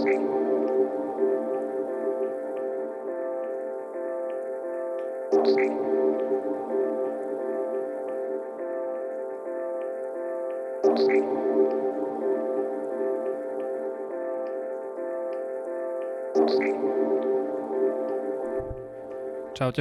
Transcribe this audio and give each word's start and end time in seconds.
Čaute 0.00 0.16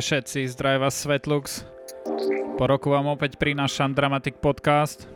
všetci, 0.04 0.52
zdraví 0.52 0.84
vás 0.84 1.00
Svetlux. 1.00 1.64
Po 2.60 2.68
roku 2.68 2.92
vám 2.92 3.08
opäť 3.08 3.40
prinášam 3.40 3.96
Dramatic 3.96 4.36
Podcast. 4.44 5.08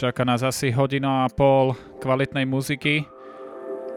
Čaká 0.00 0.24
nás 0.24 0.40
asi 0.40 0.72
hodina 0.72 1.28
a 1.28 1.32
pol 1.32 1.76
kvalitnej 2.00 2.48
muziky. 2.48 3.17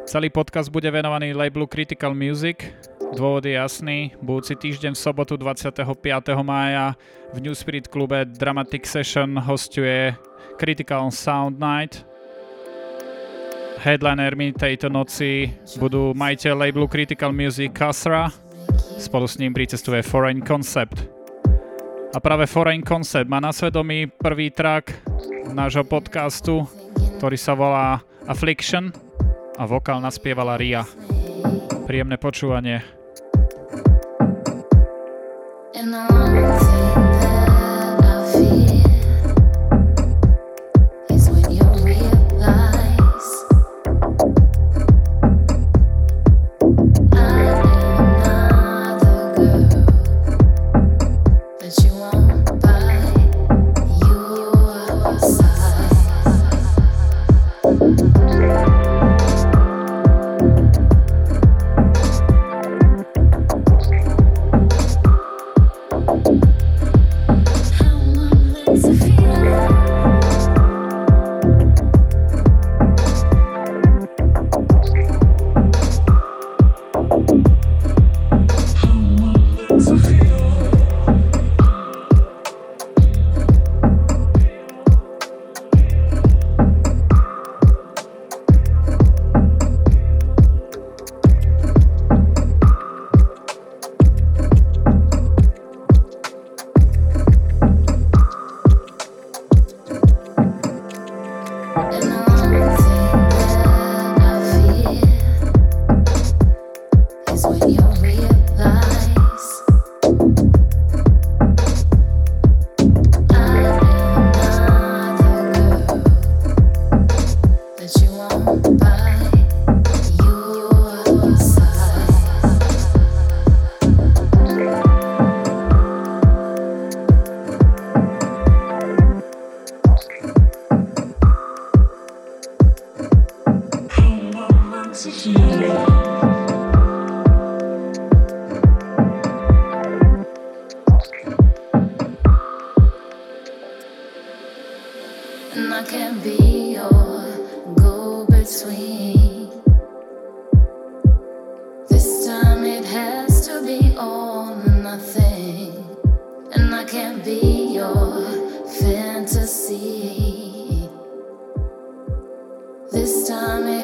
Celý 0.06 0.30
podcast 0.34 0.74
bude 0.74 0.92
venovaný 0.92 1.34
labelu 1.34 1.68
Critical 1.70 2.18
Music. 2.18 2.74
Dôvod 3.14 3.46
je 3.46 3.54
jasný, 3.54 4.16
budúci 4.22 4.58
týždeň 4.58 4.98
v 4.98 5.04
sobotu 5.04 5.38
25. 5.38 5.86
mája 6.42 6.96
v 7.36 7.38
New 7.46 7.54
Spirit 7.54 7.86
klube 7.92 8.26
Dramatic 8.26 8.88
Session 8.88 9.38
hostuje 9.38 10.16
Critical 10.58 11.12
Sound 11.14 11.62
Night. 11.62 12.08
Headlinermi 13.82 14.54
tejto 14.54 14.90
noci 14.90 15.54
budú 15.82 16.14
majiteľ 16.18 16.54
labelu 16.70 16.86
Critical 16.90 17.34
Music 17.34 17.74
Kasra, 17.74 18.30
Spolu 19.02 19.28
s 19.28 19.38
ním 19.38 19.54
pricestuje 19.54 20.02
Foreign 20.06 20.42
Concept. 20.46 21.10
A 22.14 22.20
práve 22.20 22.46
Foreign 22.46 22.86
Concept 22.86 23.26
má 23.26 23.40
na 23.42 23.50
svedomí 23.50 24.06
prvý 24.06 24.52
track 24.54 24.94
nášho 25.54 25.82
podcastu, 25.82 26.70
ktorý 27.18 27.38
sa 27.40 27.58
volá 27.58 28.04
Affliction 28.30 28.94
a 29.58 29.64
vokál 29.66 30.00
naspievala 30.00 30.56
Ria. 30.56 30.86
Príjemné 31.88 32.16
počúvanie. 32.16 33.02
And 35.82 36.71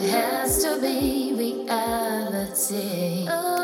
has 0.09 0.63
to 0.63 0.79
be 0.81 1.33
reality. 1.35 3.27
Oh. 3.29 3.56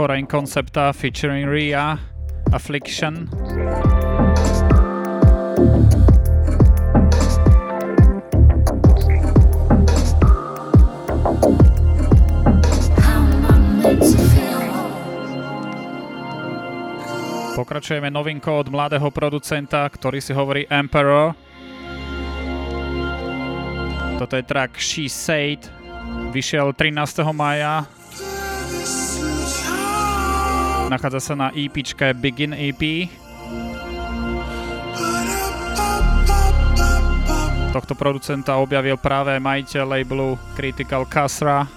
Foreign 0.00 0.24
Concepta 0.24 0.96
featuring 0.96 1.44
Ria, 1.44 1.92
Affliction. 2.56 3.28
Pokračujeme 17.52 18.08
novinkou 18.08 18.56
od 18.56 18.72
mladého 18.72 19.12
producenta, 19.12 19.84
ktorý 19.84 20.24
si 20.24 20.32
hovorí 20.32 20.64
Emperor. 20.72 21.36
Toto 24.16 24.32
je 24.32 24.48
track 24.48 24.80
She 24.80 25.12
Said, 25.12 25.68
vyšiel 26.32 26.72
13. 26.72 27.20
maja 27.36 27.84
Nachádza 30.90 31.22
sa 31.22 31.34
na 31.38 31.48
EP 31.54 31.70
Begin 32.18 32.50
EP. 32.50 33.06
Tohto 37.70 37.94
producenta 37.94 38.58
objavil 38.58 38.98
práve 38.98 39.38
majiteľ 39.38 39.86
labelu 39.86 40.34
Critical 40.58 41.06
Kasra. 41.06 41.70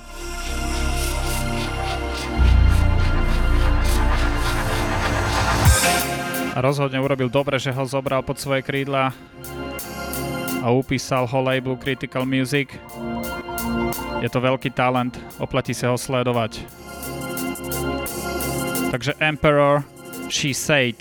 Rozhodne 6.57 6.98
urobil 6.98 7.30
dobre, 7.30 7.62
že 7.62 7.69
ho 7.69 7.86
zobral 7.86 8.25
pod 8.25 8.42
svoje 8.42 8.66
krídla 8.66 9.13
a 10.66 10.74
upísal 10.74 11.30
ho 11.30 11.38
labelu 11.38 11.77
Critical 11.77 12.25
Music. 12.25 12.74
Je 14.25 14.30
to 14.33 14.42
veľký 14.42 14.74
talent, 14.74 15.13
oplatí 15.38 15.77
sa 15.77 15.94
ho 15.94 15.98
sledovať. 16.01 16.82
Takže 18.94 19.13
Emperor, 19.19 19.84
She 20.30 20.54
Said. 20.54 20.95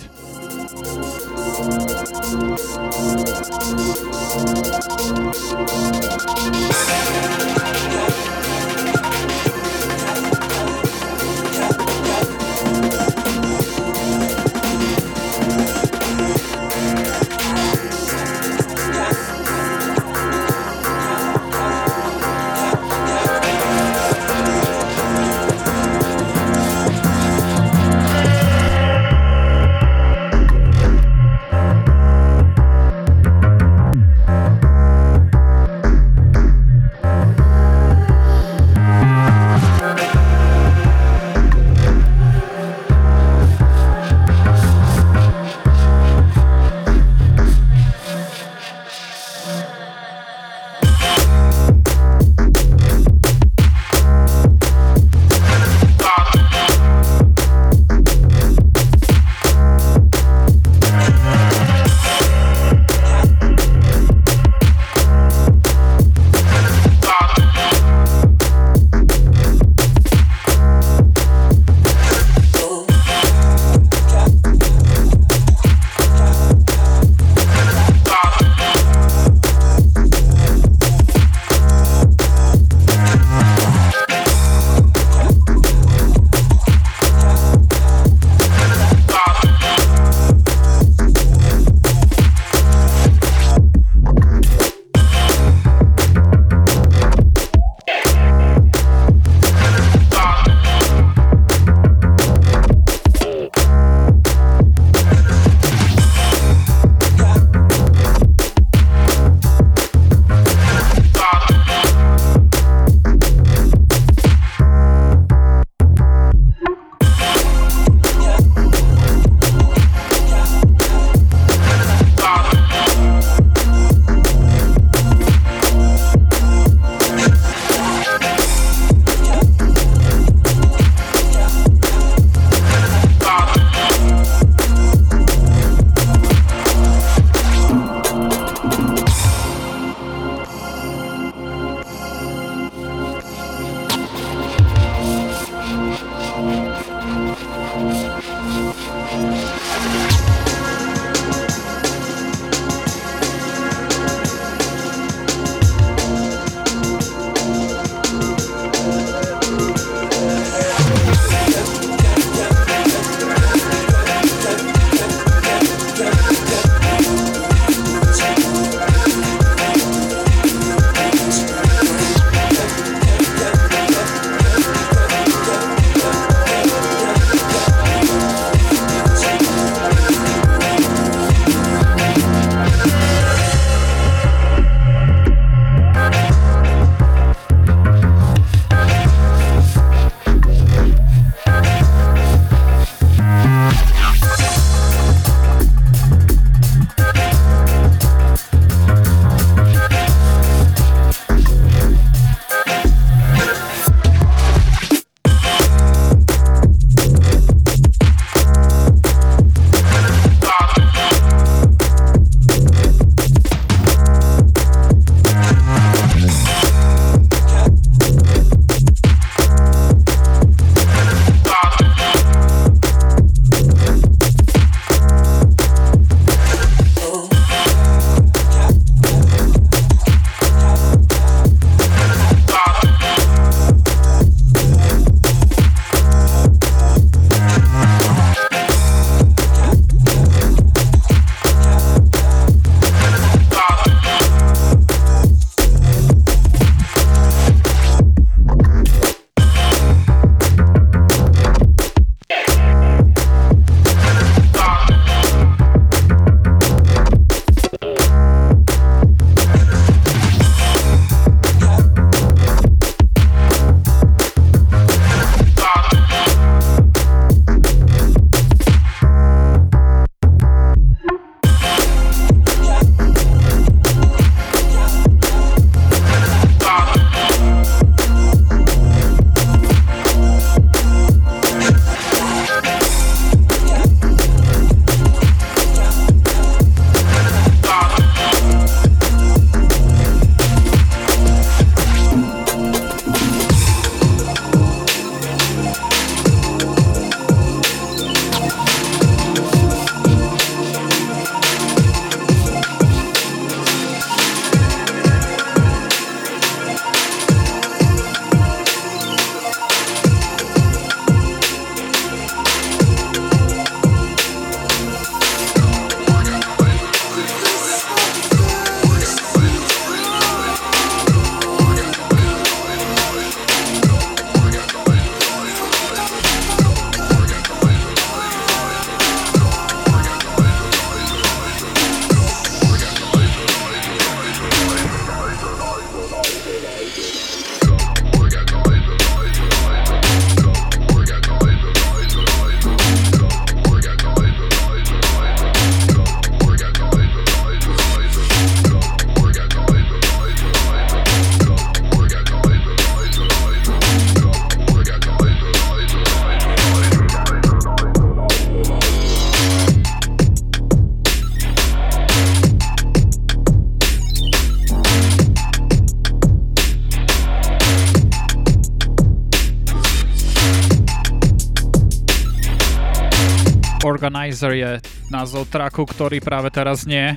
Organizer 374.42 374.58
je 374.58 374.82
názov 375.06 375.46
tracku, 375.54 375.86
ktorý 375.86 376.18
práve 376.18 376.50
teraz 376.50 376.82
nie. 376.82 377.14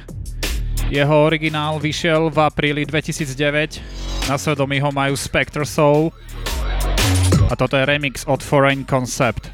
Jeho 0.93 1.25
originál 1.25 1.81
vyšiel 1.81 2.29
v 2.29 2.37
apríli 2.37 2.85
2009, 2.85 4.29
na 4.29 4.37
svedomí 4.37 4.77
ho 4.77 4.93
majú 4.93 5.17
Spectre 5.17 5.65
Soul 5.65 6.13
a 7.49 7.57
toto 7.57 7.81
je 7.81 7.85
remix 7.89 8.29
od 8.29 8.45
Foreign 8.45 8.85
Concept. 8.85 9.44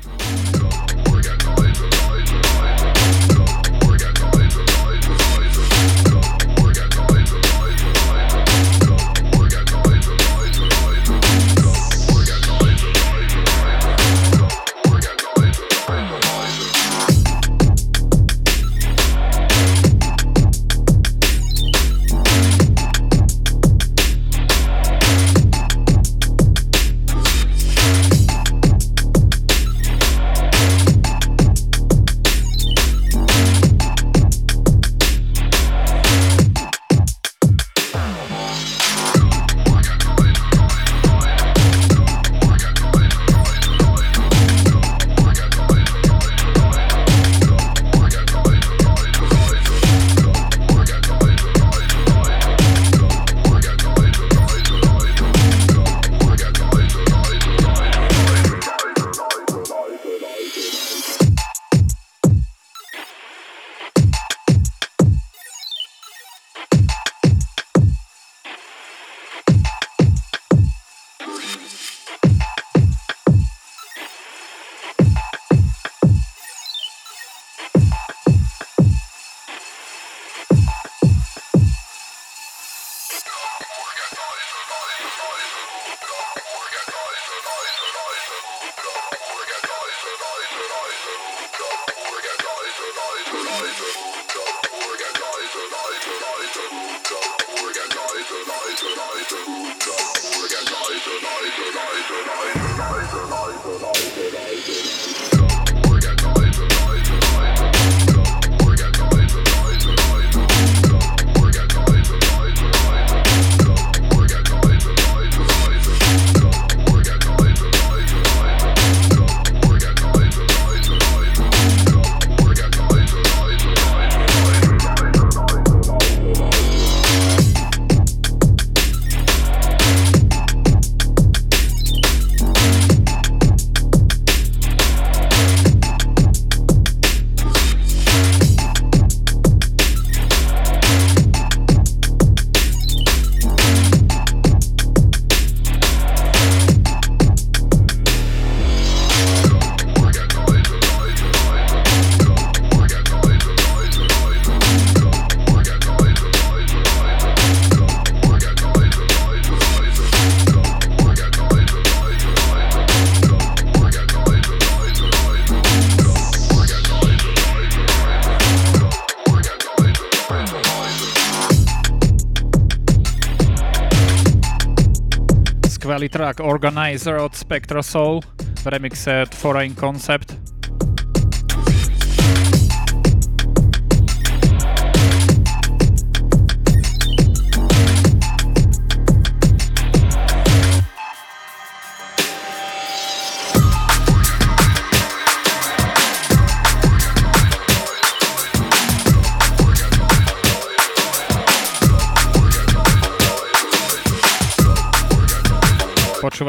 Track 176.09 176.39
Organizer 176.39 177.15
od 177.15 177.35
Spectra 177.35 177.83
Soul 177.83 178.21
v 178.63 178.65
remixe 178.65 179.25
Foreign 179.33 179.75
Concept. 179.75 180.30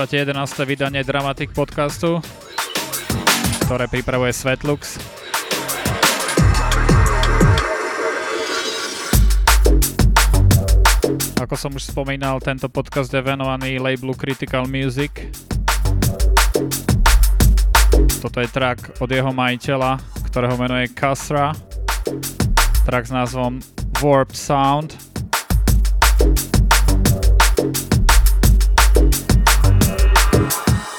Počúvate 0.02 0.34
11. 0.34 0.66
vydanie 0.66 1.06
Dramatic 1.06 1.54
podcastu, 1.54 2.18
ktoré 3.62 3.86
pripravuje 3.86 4.34
Svetlux. 4.34 4.98
Ako 11.38 11.54
som 11.54 11.70
už 11.78 11.86
spomínal, 11.86 12.42
tento 12.42 12.66
podcast 12.66 13.14
je 13.14 13.22
venovaný 13.22 13.78
labelu 13.78 14.10
Critical 14.18 14.66
Music. 14.66 15.30
Toto 18.18 18.42
je 18.42 18.50
track 18.50 18.98
od 18.98 19.06
jeho 19.06 19.30
majiteľa, 19.30 20.02
ktorého 20.34 20.58
menuje 20.58 20.90
Kasra. 20.90 21.54
Track 22.90 23.06
s 23.06 23.14
názvom 23.14 23.62
Warped 24.02 24.34
Sound. 24.34 25.11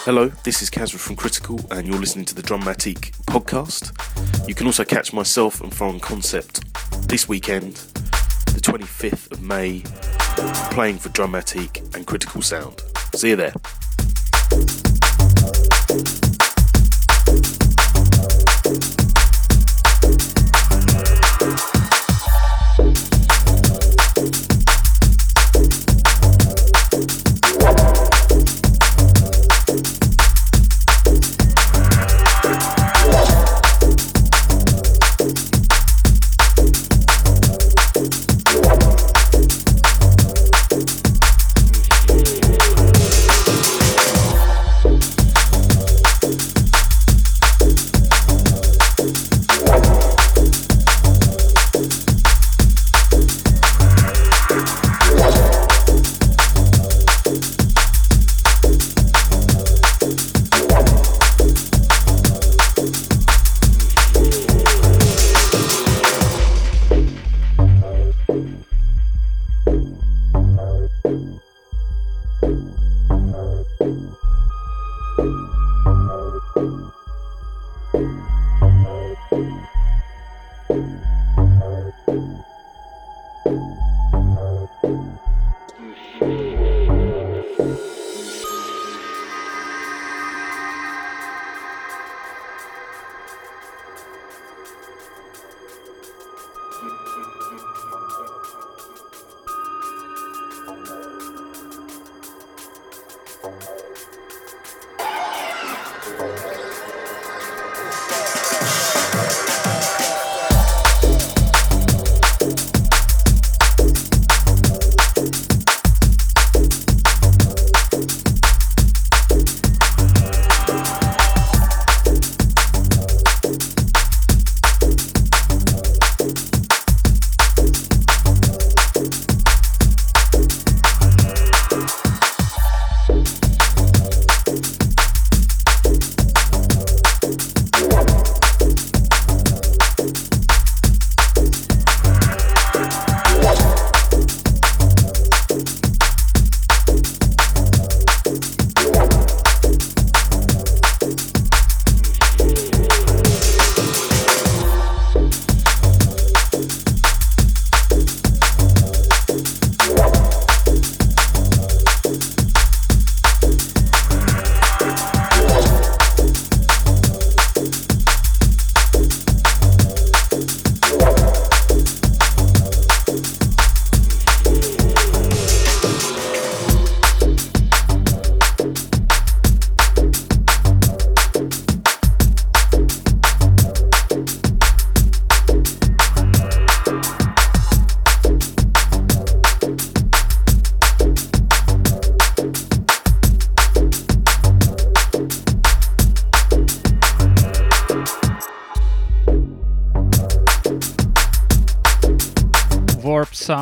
Hello, 0.05 0.27
this 0.43 0.61
is 0.61 0.69
Kazra 0.69 0.99
from 0.99 1.15
Critical, 1.15 1.57
and 1.71 1.87
you're 1.87 1.97
listening 1.97 2.25
to 2.25 2.35
the 2.35 2.41
Drummatique 2.41 3.13
podcast. 3.21 3.97
You 4.45 4.53
can 4.53 4.67
also 4.67 4.83
catch 4.83 5.13
myself 5.13 5.61
and 5.61 5.73
Foreign 5.73 6.01
Concept 6.01 6.59
this 7.07 7.29
weekend, 7.29 7.75
the 8.47 8.59
25th 8.61 9.31
of 9.31 9.41
May, 9.41 9.81
playing 10.73 10.97
for 10.97 11.07
Drummatique 11.07 11.95
and 11.95 12.05
Critical 12.05 12.41
Sound. 12.41 12.81
See 13.15 13.29
you 13.29 13.37
there. 13.37 13.53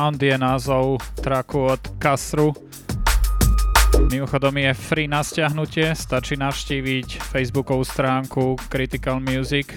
Sound 0.02 0.22
je 0.22 0.34
názov 0.34 0.98
traku 1.22 1.62
od 1.62 1.78
Kasru. 2.02 2.50
Mimochodom 4.10 4.50
je 4.58 4.74
free 4.74 5.06
na 5.06 5.22
stiahnutie, 5.22 5.94
stačí 5.94 6.34
navštíviť 6.34 7.22
facebookovú 7.22 7.86
stránku 7.86 8.58
Critical 8.66 9.22
Music 9.22 9.70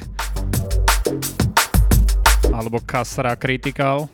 alebo 2.50 2.82
Kasra 2.82 3.38
Critical. 3.38 4.10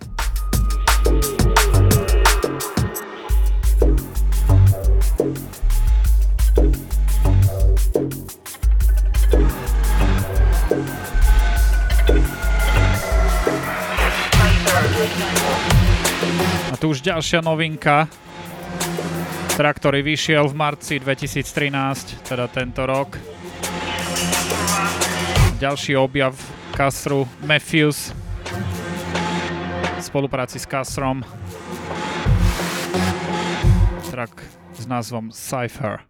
už 16.91 16.99
ďalšia 17.07 17.39
novinka. 17.39 18.11
Track, 19.55 19.79
ktorý 19.79 20.03
vyšiel 20.03 20.51
v 20.51 20.55
marci 20.59 20.99
2013, 20.99 22.27
teda 22.27 22.51
tento 22.51 22.83
rok. 22.83 23.15
Ďalší 25.55 25.95
objav 25.95 26.35
Kasru 26.75 27.23
Matthews 27.47 28.11
v 29.95 30.03
spolupráci 30.03 30.59
s 30.59 30.67
Kasrom. 30.67 31.23
Track 34.11 34.43
s 34.75 34.83
názvom 34.83 35.31
Cypher. 35.31 36.03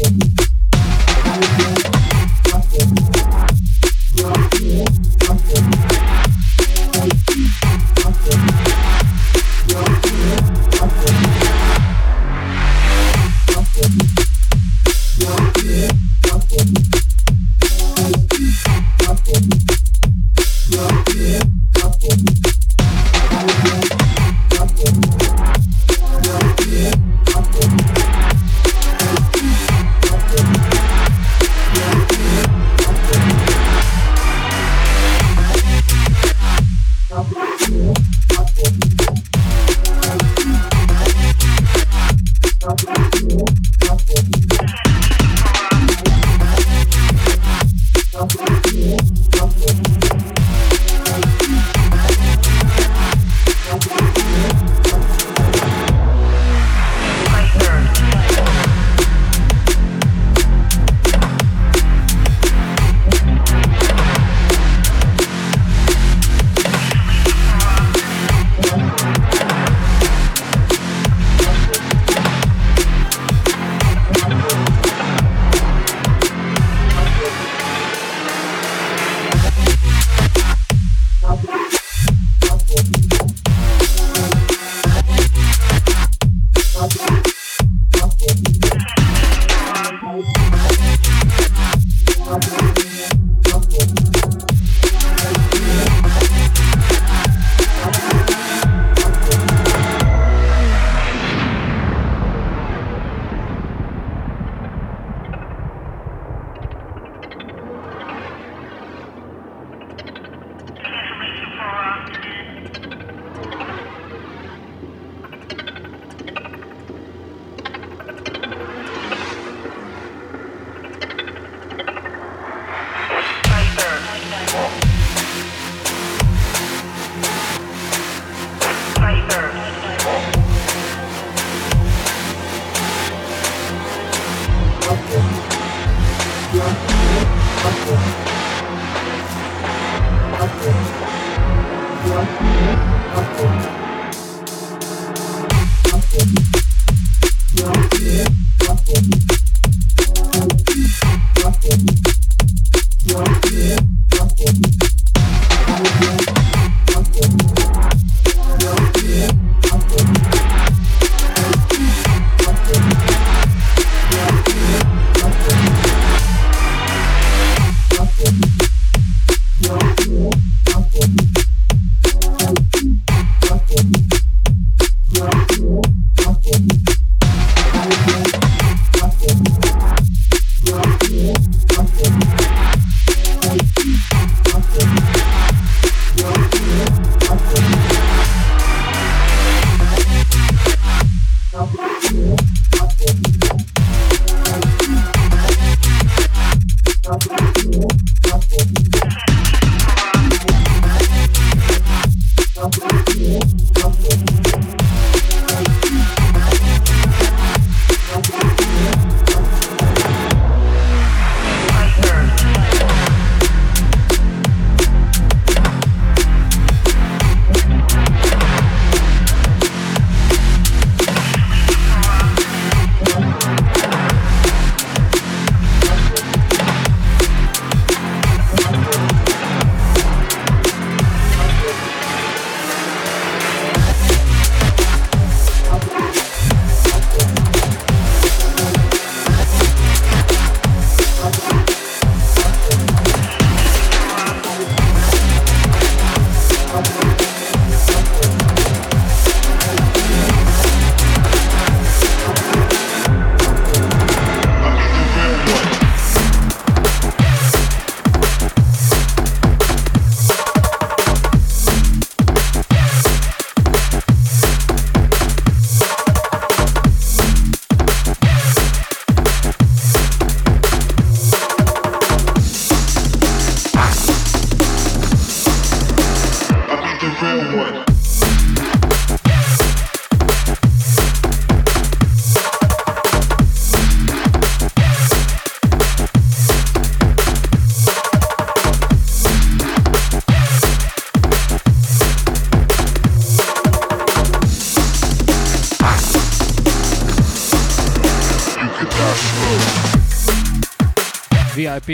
Thank 0.00 0.40
you. 0.40 0.49
Thank 1.42 2.04
you. 2.04 2.09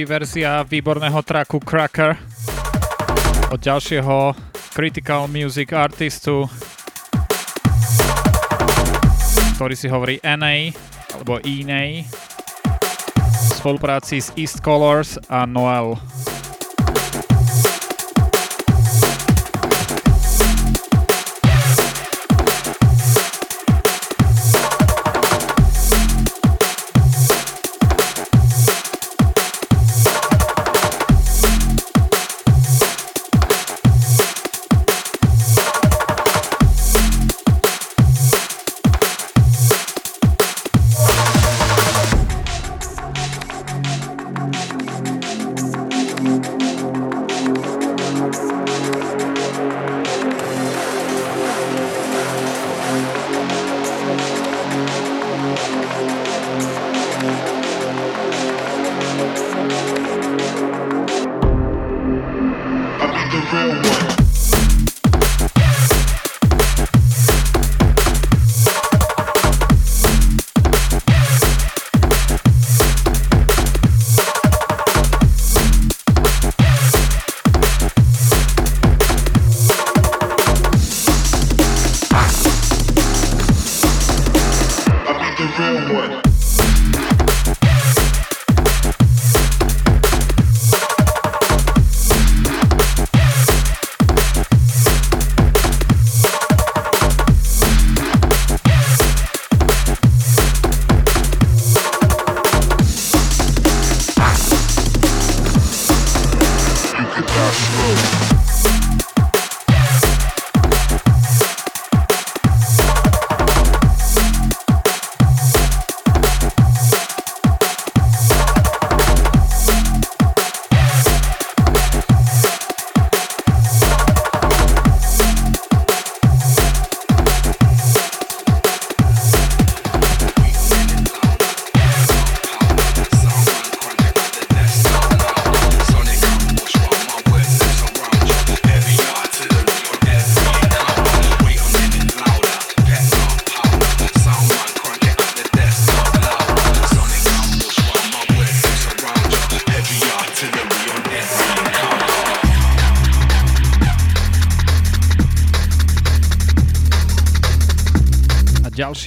Verzia 0.05 0.67
výborného 0.67 1.23
tracku 1.25 1.63
Cracker 1.63 2.19
od 3.49 3.57
ďalšieho 3.57 4.35
Critical 4.77 5.25
Music 5.31 5.73
artistu, 5.73 6.45
ktorý 9.57 9.73
si 9.73 9.89
hovorí 9.89 10.21
NA 10.21 10.77
alebo 11.17 11.41
ENA 11.41 12.05
v 12.05 13.53
spolupráci 13.57 14.21
s 14.21 14.29
East 14.37 14.61
Colors 14.61 15.17
a 15.33 15.49
Noel. 15.49 15.95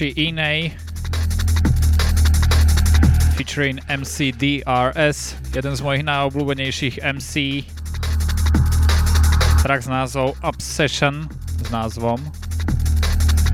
Ďalší 0.00 0.32
inej 0.32 0.72
featuring 3.36 3.76
MC 3.84 4.32
DRS, 4.32 5.36
jeden 5.52 5.76
z 5.76 5.80
mojich 5.84 6.08
najobľúbenejších 6.08 7.04
MC. 7.04 7.68
Track 9.60 9.84
s 9.84 9.88
názvom 9.92 10.32
Obsession 10.40 11.28
s 11.60 11.68
názvom 11.68 12.16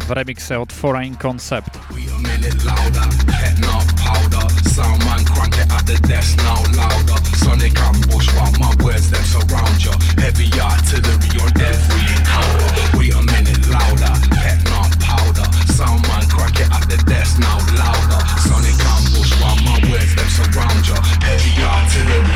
v 0.06 0.10
remixe 0.14 0.54
od 0.54 0.70
Foreign 0.70 1.18
Concept. 1.18 1.82
We 1.90 2.06
a 2.14 2.18
minute 2.22 2.62
louder, 2.62 3.10
pet 3.26 3.58
not 3.58 3.82
powder, 3.98 4.46
sound 4.70 5.02
man 5.02 5.26
crank 5.26 5.58
it 5.58 5.66
at 5.66 5.82
the 5.82 5.98
desk 6.06 6.38
now 6.46 6.62
louder, 6.78 7.18
sonic 7.42 7.74
ambush 7.74 8.30
while 8.38 8.54
my 8.62 8.70
words 8.86 9.10
them 9.10 9.26
surround 9.26 9.82
you, 9.82 9.90
heavy 10.22 10.46
artillery 10.62 11.42
on 11.42 11.50
every 11.58 12.06
encounter, 12.06 12.70
we 12.94 13.10
a 13.10 13.18
minute 13.34 13.66
louder, 13.66 14.14
crank 16.56 16.72
at 16.72 16.88
the 16.88 16.96
desk 17.04 17.38
now 17.38 17.58
louder. 17.76 18.22
Sonic 18.40 18.78
ambush 18.80 19.32
while 19.40 19.56
my 19.64 19.76
words 19.90 20.14
them 20.16 20.28
surround 20.28 20.86
you. 20.86 20.96
Heavy 21.20 21.52
artillery 21.60 22.35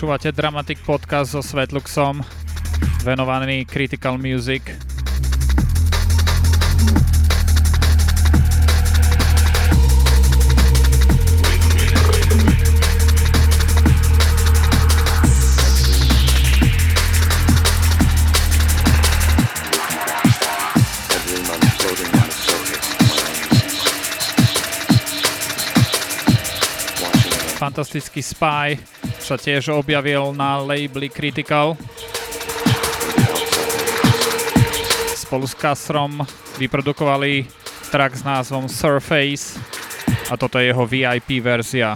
Počúvate 0.00 0.32
Dramatic 0.32 0.80
Podcast 0.80 1.36
so 1.36 1.44
Svetluxom, 1.44 2.24
venovaný 3.04 3.68
Critical 3.68 4.16
Music. 4.16 4.64
fantastický 27.60 28.24
Spy 28.24 28.80
sa 29.30 29.38
tiež 29.38 29.70
objavil 29.70 30.34
na 30.34 30.58
labeli 30.58 31.06
Critical. 31.06 31.78
Spolu 35.14 35.46
s 35.46 35.54
Kasrom 35.54 36.26
vyprodukovali 36.58 37.46
track 37.94 38.18
s 38.18 38.26
názvom 38.26 38.66
Surface 38.66 39.54
a 40.26 40.34
toto 40.34 40.58
je 40.58 40.74
jeho 40.74 40.82
VIP 40.82 41.38
verzia. 41.38 41.94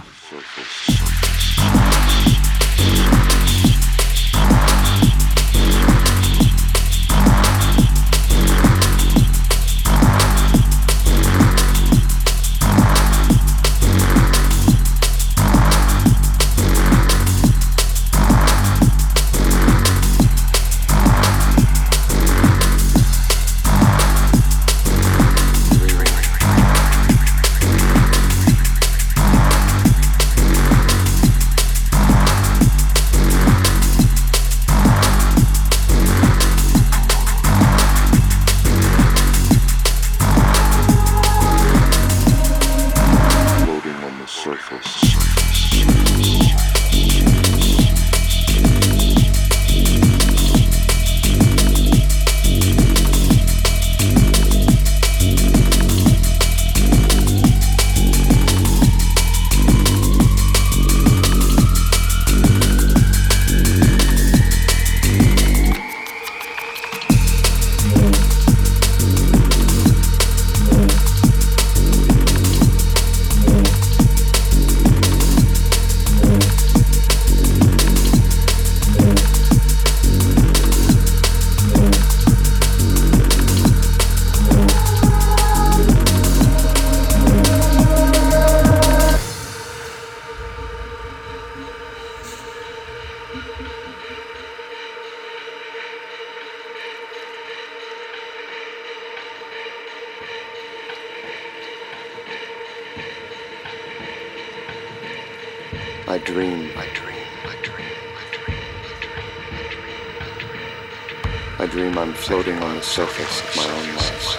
Surface 112.95 113.41
of 113.41 113.55
my 113.57 113.67
own 113.71 113.95
life, 113.95 114.37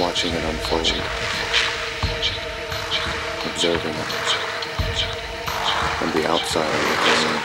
watching 0.00 0.32
it 0.32 0.42
unfold, 0.42 0.92
observing 3.46 3.94
it, 3.94 4.28
and 6.02 6.12
the 6.14 6.26
outside 6.28 6.66
looking 6.90 7.20
in. 7.28 7.36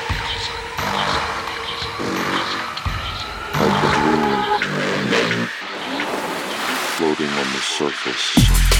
Like 3.59 3.77
a 3.77 3.89
dream, 3.99 5.47
floating 6.97 7.31
on 7.37 7.47
the 7.53 7.61
surface. 7.61 8.70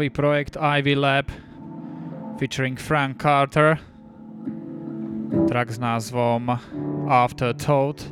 Nový 0.00 0.10
projekt 0.10 0.56
Ivy 0.56 0.96
Lab 0.96 1.28
featuring 2.40 2.80
Frank 2.80 3.20
Carter. 3.20 3.76
Track 5.44 5.70
s 5.70 5.78
názvom 5.78 6.56
Afterthought. 7.04 8.08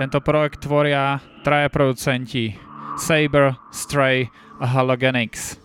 Tento 0.00 0.24
projekt 0.24 0.64
tvoria 0.64 1.20
traja 1.44 1.68
producenti 1.68 2.56
Saber, 2.96 3.60
Stray 3.68 4.32
a 4.56 4.66
Halogenics. 4.66 5.60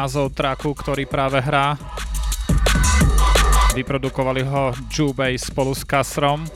Názov 0.00 0.32
tracku, 0.32 0.72
ktorý 0.72 1.04
práve 1.04 1.44
hrá. 1.44 1.76
Vyprodukovali 3.76 4.48
ho 4.48 4.72
Jubei 4.88 5.36
spolu 5.36 5.76
s 5.76 5.84
Kasrom. 5.84 6.48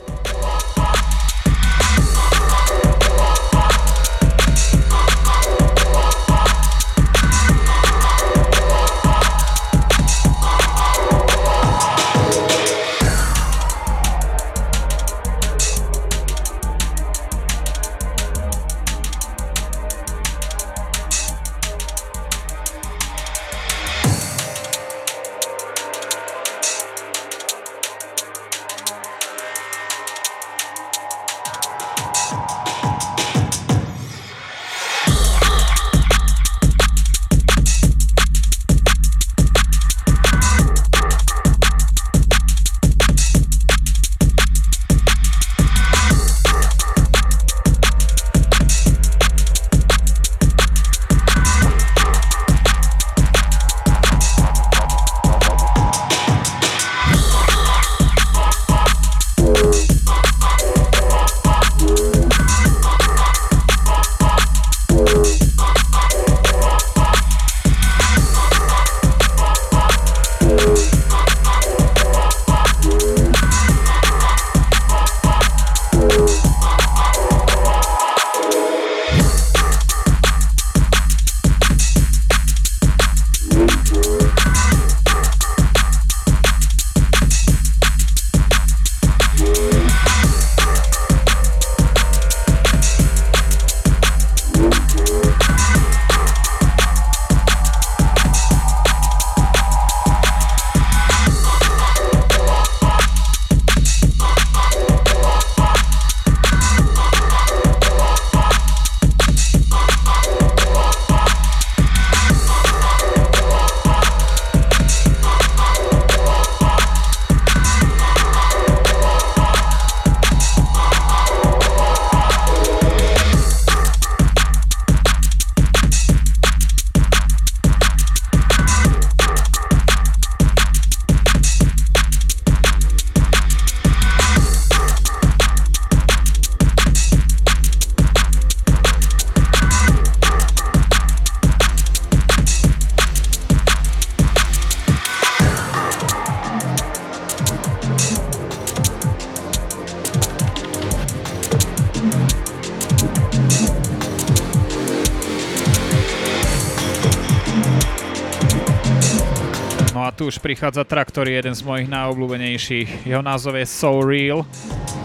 prichádza 160.45 160.85
trak, 160.85 161.09
je 161.09 161.41
jeden 161.41 161.57
z 161.57 161.65
mojich 161.65 161.89
najobľúbenejších. 161.89 163.09
Jeho 163.09 163.25
názov 163.25 163.57
je 163.57 163.65
So 163.65 164.05
Real. 164.05 164.45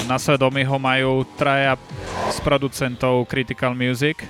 Na 0.04 0.20
svedomí 0.20 0.68
ho 0.68 0.76
majú 0.76 1.24
traja 1.40 1.80
z 2.28 2.36
producentov 2.44 3.24
Critical 3.24 3.72
Music. 3.72 4.20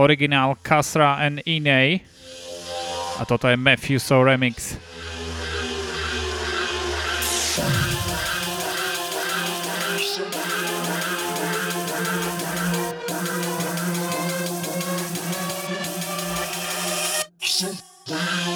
Originál 0.00 0.56
Kasra 0.64 1.20
and 1.20 1.44
Iney. 1.44 2.00
A 3.20 3.28
toto 3.28 3.44
je 3.44 3.60
Matthew 3.60 4.00
So 4.00 4.24
Remix. 4.24 4.80
Wow. 18.02 18.51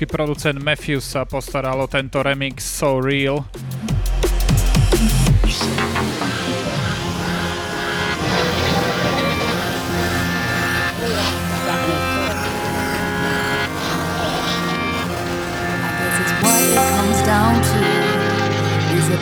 Rakúsky 0.00 0.06
producent 0.08 0.62
Matthews 0.64 1.04
sa 1.04 1.24
postaral 1.24 1.80
o 1.80 1.86
tento 1.86 2.22
remix 2.22 2.64
So 2.64 2.96
Real. 3.00 3.44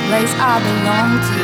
place 0.09 0.33
I 0.41 0.57
belong 0.65 1.21
to. 1.21 1.43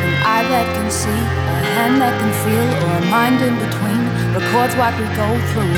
An 0.00 0.14
eye 0.24 0.48
that 0.48 0.66
can 0.72 0.88
see, 0.88 1.12
a 1.12 1.60
hand 1.76 2.00
that 2.00 2.16
can 2.16 2.32
feel, 2.40 2.68
or 2.88 2.92
a 2.96 3.10
mind 3.12 3.36
in 3.44 3.52
between 3.60 3.89
records 4.34 4.74
what 4.78 4.94
we 4.94 5.06
go 5.18 5.28
through. 5.50 5.74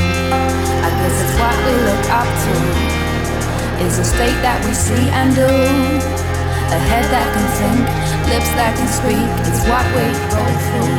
I 0.85 0.89
guess 1.01 1.17
it's 1.25 1.37
what 1.41 1.57
we 1.65 1.73
look 1.89 2.05
up 2.13 2.29
to. 2.29 2.55
Is 3.85 3.99
a 3.99 4.05
state 4.05 4.39
that 4.45 4.61
we 4.65 4.73
see 4.77 5.09
and 5.11 5.35
do. 5.35 5.49
A 6.73 6.79
head 6.89 7.05
that 7.13 7.27
can 7.33 7.47
think, 7.59 7.85
lips 8.29 8.53
that 8.57 8.73
can 8.77 8.89
speak. 8.89 9.29
It's 9.49 9.63
what 9.69 9.85
we 9.97 10.05
go 10.33 10.45
through. 10.69 10.93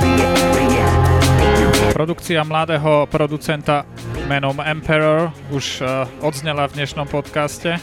Produkcia 1.93 2.43
mladého 2.43 3.05
producenta 3.05 3.85
menom 4.25 4.57
Emperor 4.57 5.29
už 5.53 5.81
uh, 5.81 6.09
odznela 6.25 6.65
v 6.65 6.81
dnešnom 6.81 7.05
podcaste. 7.05 7.77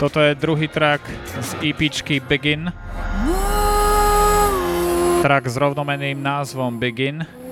Toto 0.00 0.24
je 0.24 0.32
druhý 0.36 0.68
track 0.72 1.04
z 1.40 1.50
EPčky 1.72 2.20
Begin. 2.20 2.72
Track 5.20 5.44
s 5.48 5.56
rovnomenným 5.56 6.16
názvom 6.20 6.80
Begin. 6.80 7.45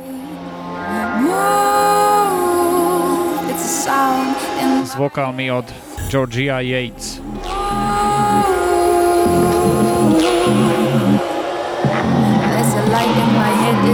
S 4.84 4.94
vokálmi 4.96 5.50
od 5.50 5.64
Georgia 6.10 6.60
Yates. 6.60 7.20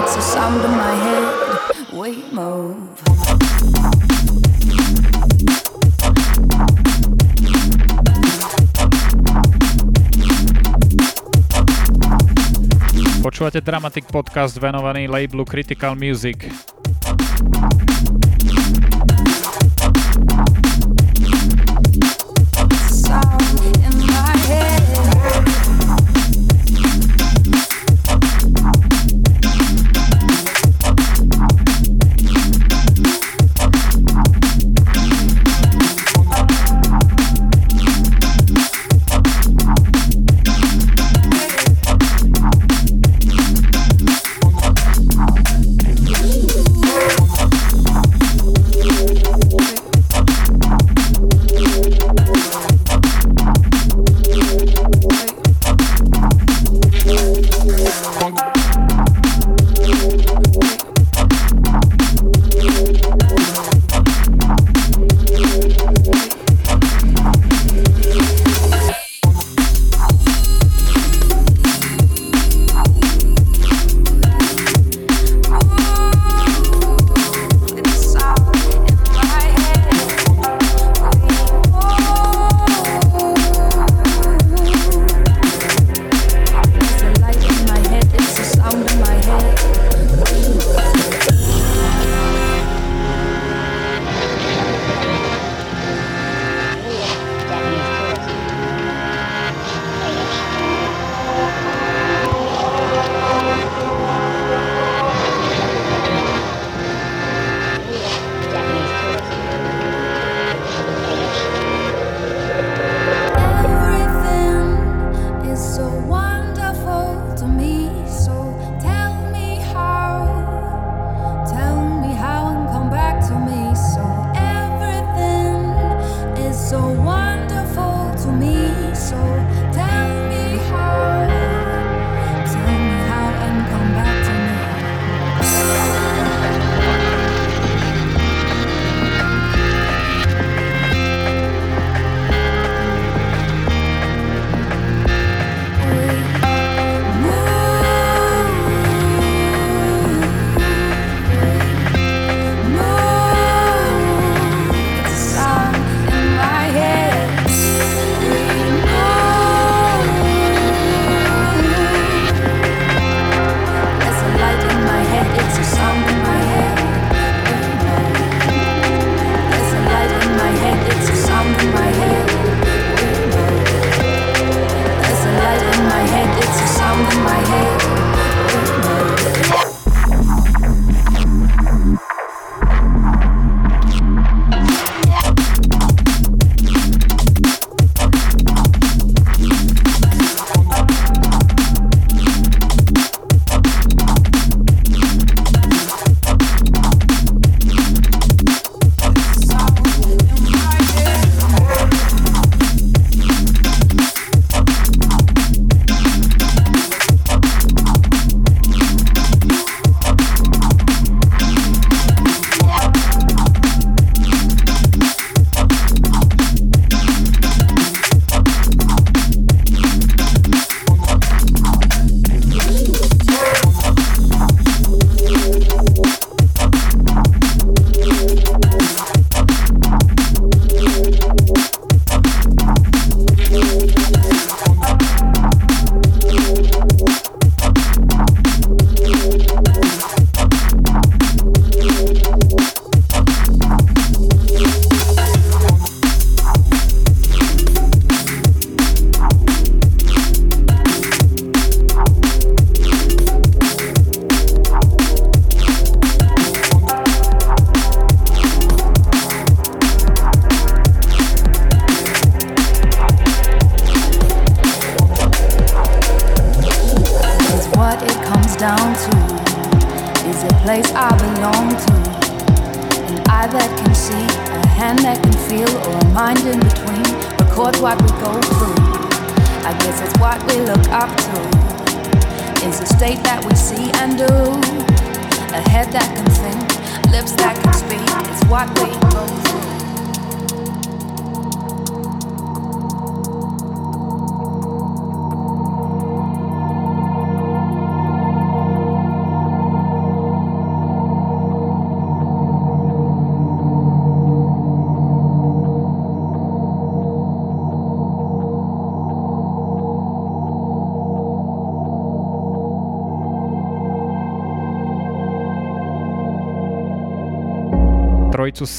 It's 0.00 0.16
a 0.16 0.22
sound 0.22 0.64
in 0.64 0.70
my 0.70 0.94
head. 0.96 1.24
Wait, 1.92 2.32
move. 2.32 2.78
Počúvate 13.20 13.60
Dramatic 13.60 14.08
Podcast 14.08 14.56
venovaný 14.56 15.04
labelu 15.04 15.44
Critical 15.44 15.92
Music. 15.92 16.48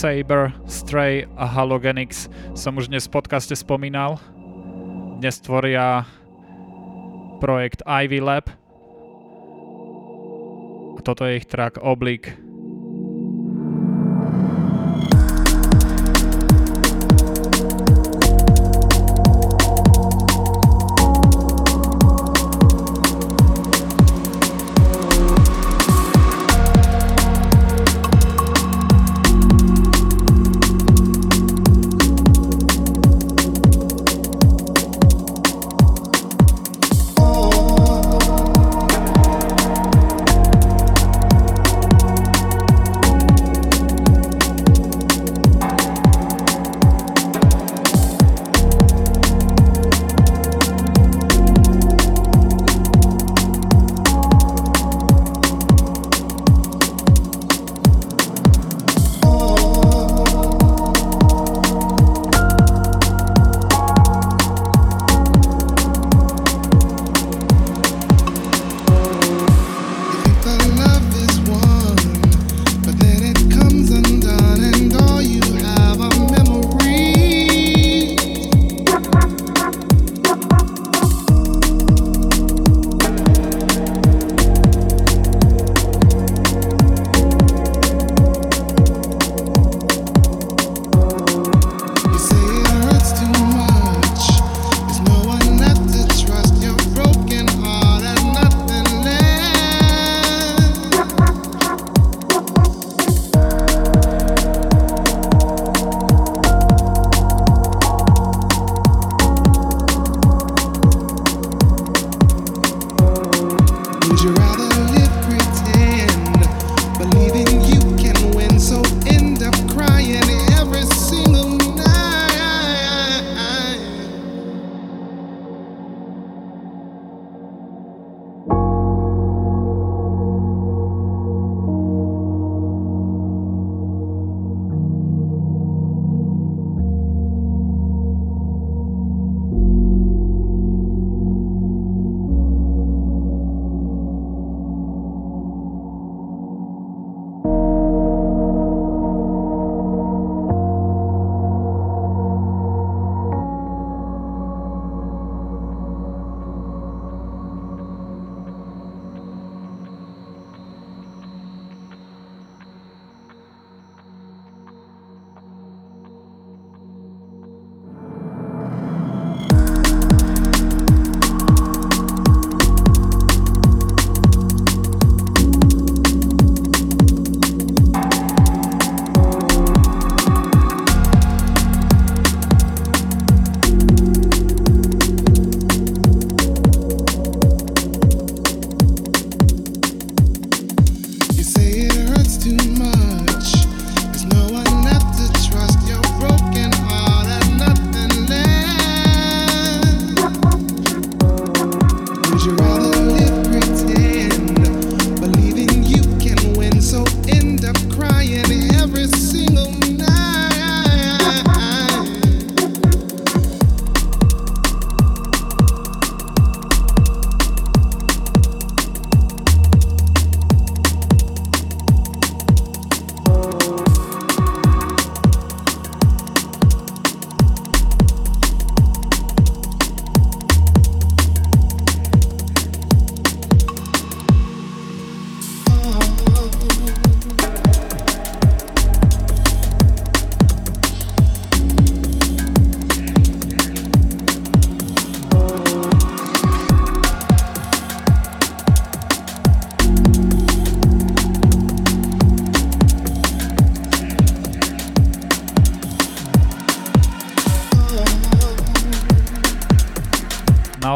Saber, 0.02 0.50
Stray 0.66 1.30
a 1.38 1.46
Halogenix 1.46 2.26
som 2.58 2.74
už 2.74 2.90
dnes 2.90 3.06
v 3.06 3.22
podcaste 3.22 3.54
spomínal. 3.54 4.18
Dnes 5.22 5.38
tvoria 5.46 6.10
projekt 7.38 7.86
Ivy 7.86 8.18
Lab. 8.18 8.50
A 10.98 11.00
toto 11.06 11.22
je 11.30 11.38
ich 11.38 11.46
track 11.46 11.78
Oblique. 11.78 12.34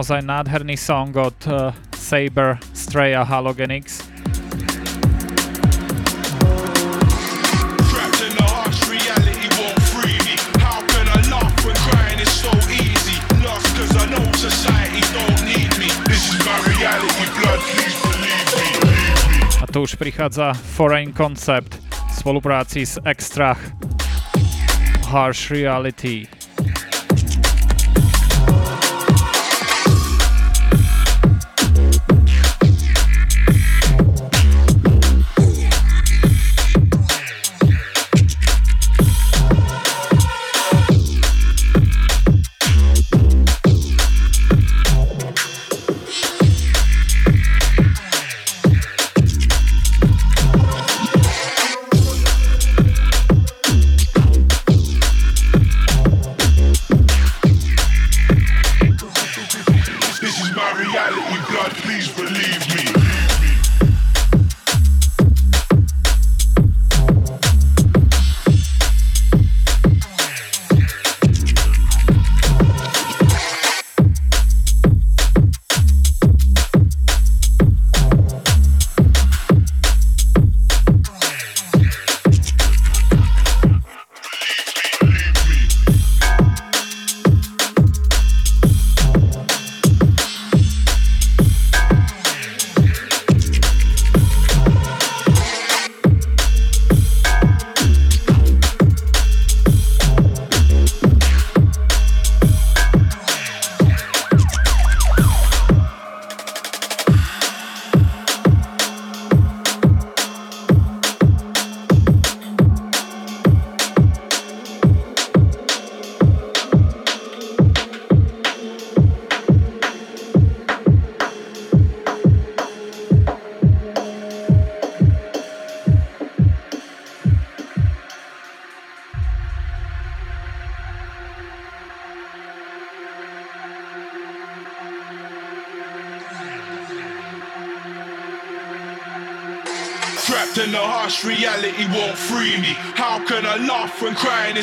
Naozaj 0.06 0.22
nádherný 0.22 0.78
song 0.78 1.18
od 1.18 1.34
uh, 1.50 1.74
Saber, 1.98 2.62
Stray 2.78 3.18
a 3.18 3.26
Halogenix. 3.26 4.06
A 19.58 19.66
tu 19.74 19.82
už 19.82 19.98
prichádza 19.98 20.54
Foreign 20.54 21.18
Concept 21.18 21.82
v 21.90 22.14
spolupráci 22.14 22.86
s 22.86 23.02
Extra 23.02 23.58
Harsh 25.10 25.50
reality 25.50 26.45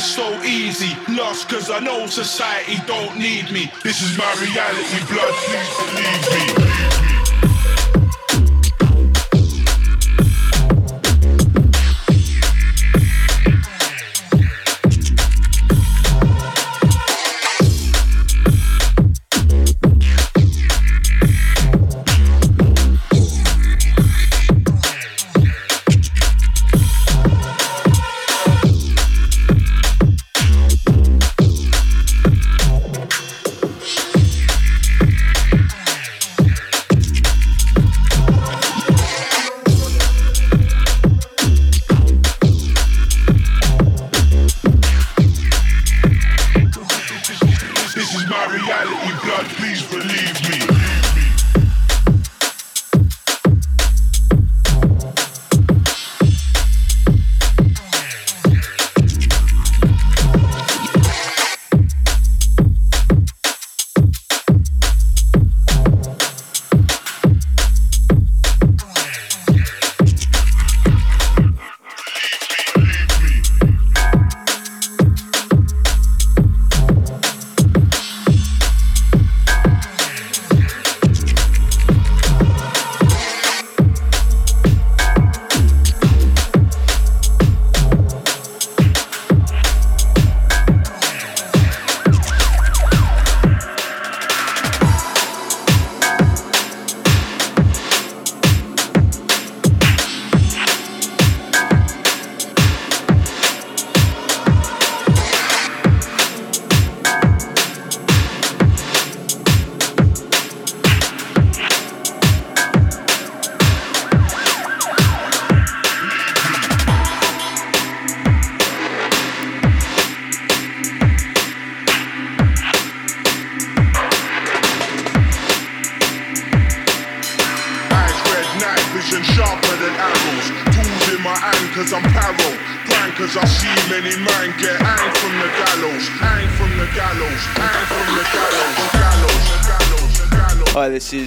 is 0.03 0.14
so 0.14 0.42
easy? 0.42 0.96
Lost 1.12 1.48
cause 1.48 1.70
I 1.70 1.78
know 1.78 2.07
society 2.07 2.76
don't 2.86 3.16
need 3.18 3.50
me. 3.53 3.70
This 3.82 4.03
is 4.03 4.16
my 4.18 4.32
reality, 4.40 4.98
blood, 5.12 5.34
please 5.44 6.26
believe 6.26 6.98
me. 6.98 7.01
reality, 48.72 49.26
God, 49.26 49.46
please 49.56 49.82
believe 49.86 50.48
me. 50.48 50.81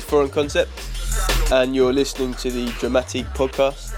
Foreign 0.06 0.30
concept, 0.30 0.72
and 1.52 1.76
you're 1.76 1.92
listening 1.92 2.36
to 2.36 2.52
the 2.52 2.72
Dramatic 2.80 3.26
podcast. 3.34 3.94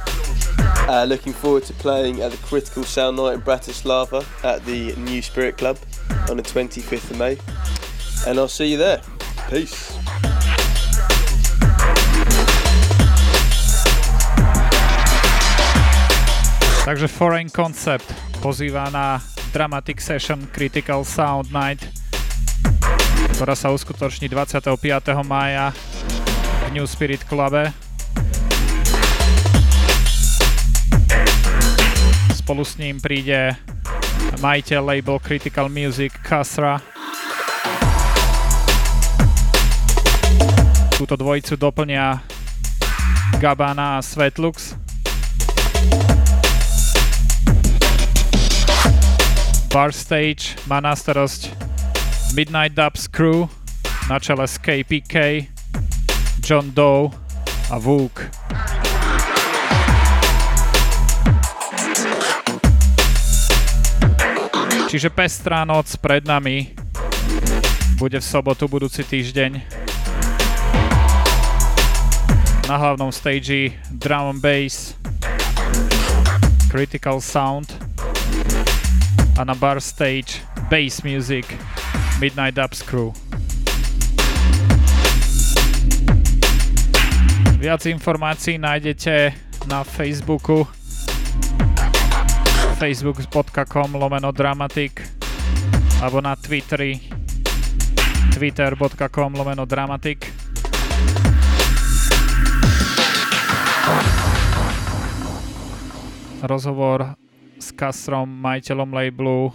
Uh, 0.87 1.03
looking 1.03 1.33
forward 1.33 1.63
to 1.63 1.73
playing 1.73 2.21
at 2.21 2.31
the 2.31 2.37
Critical 2.37 2.83
Sound 2.83 3.17
Night 3.17 3.33
in 3.33 3.41
Bratislava 3.41 4.23
at 4.43 4.65
the 4.65 4.95
New 4.95 5.21
Spirit 5.21 5.57
Club 5.57 5.77
on 6.29 6.37
the 6.37 6.43
25th 6.43 7.11
of 7.11 7.17
May, 7.17 7.37
and 8.25 8.39
I'll 8.39 8.47
see 8.47 8.71
you 8.71 8.77
there. 8.77 9.01
Peace. 9.49 9.91
Takže 16.85 17.07
Foreign 17.07 17.49
Concept 17.49 18.07
pozýva 18.39 18.87
na 18.89 19.19
Dramatic 19.51 19.99
Session 19.99 20.47
Critical 20.55 21.03
Sound 21.03 21.51
Night, 21.51 21.83
ktorá 23.35 23.59
sa 23.59 23.75
uskutoční 23.75 24.31
25. 24.31 24.79
mája 25.27 25.75
v 26.68 26.76
New 26.76 26.88
Spirit 26.88 27.24
Clube. 27.24 27.72
Spolu 32.36 32.63
s 32.68 32.76
ním 32.76 32.99
príde 32.99 33.55
majiteľ 34.43 34.82
label 34.84 35.15
Critical 35.24 35.72
Music 35.72 36.11
Kasra. 36.20 36.84
Túto 40.99 41.15
dvojicu 41.15 41.55
doplnia 41.55 42.20
Gabana 43.39 43.99
a 43.99 44.03
Svetlux. 44.03 44.76
Bar 49.72 49.95
Stage 49.95 50.59
má 50.68 50.84
na 50.84 50.91
starosť 50.91 51.47
Midnight 52.36 52.76
Dubs 52.76 53.07
Crew 53.07 53.47
na 54.11 54.20
čele 54.20 54.43
s 54.43 54.59
KPK, 54.59 55.47
John 56.47 56.71
Doe 56.71 57.11
a 57.67 57.75
Vuk. 57.75 58.23
Čiže 64.87 65.11
pestrá 65.11 65.67
noc 65.67 65.99
pred 65.99 66.23
nami 66.23 66.71
bude 67.99 68.15
v 68.15 68.23
sobotu 68.23 68.71
budúci 68.71 69.03
týždeň. 69.03 69.59
Na 72.71 72.79
hlavnom 72.79 73.11
stage 73.11 73.75
drum 73.99 74.31
and 74.31 74.39
bass, 74.39 74.95
critical 76.71 77.19
sound, 77.19 77.75
a 79.35 79.43
na 79.43 79.51
bar 79.51 79.83
stage 79.83 80.47
bass 80.71 81.03
music 81.03 81.43
Midnight 82.23 82.55
Dubs 82.55 82.79
Crew. 82.79 83.26
Viac 87.57 87.89
informácií 87.89 88.61
nájdete 88.61 89.33
na 89.65 89.81
Facebooku 89.81 90.69
facebook.com 92.77 93.97
lomeno 93.97 94.29
dramatik 94.29 95.01
alebo 95.97 96.21
na 96.21 96.37
Twitteri 96.37 97.01
twitter.com 98.29 99.33
lomeno 99.33 99.65
dramatik 99.65 100.29
rozhovor 106.45 107.17
s 107.57 107.73
Castrom, 107.73 108.29
majiteľom 108.29 108.93
labelu 108.93 109.49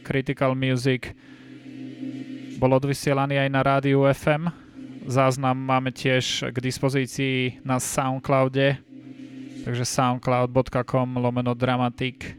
Critical 0.00 0.56
Music. 0.56 1.12
Bol 2.56 2.72
odvysielaný 2.72 3.44
aj 3.44 3.48
na 3.52 3.60
rádiu 3.60 4.08
FM. 4.08 4.61
Záznam 5.02 5.58
máme 5.58 5.90
tiež 5.90 6.54
k 6.54 6.56
dispozícii 6.62 7.58
na 7.66 7.82
Soundcloude, 7.82 8.78
takže 9.66 9.82
soundcloud.com 9.82 11.18
lomeno 11.18 11.58
dramatik. 11.58 12.38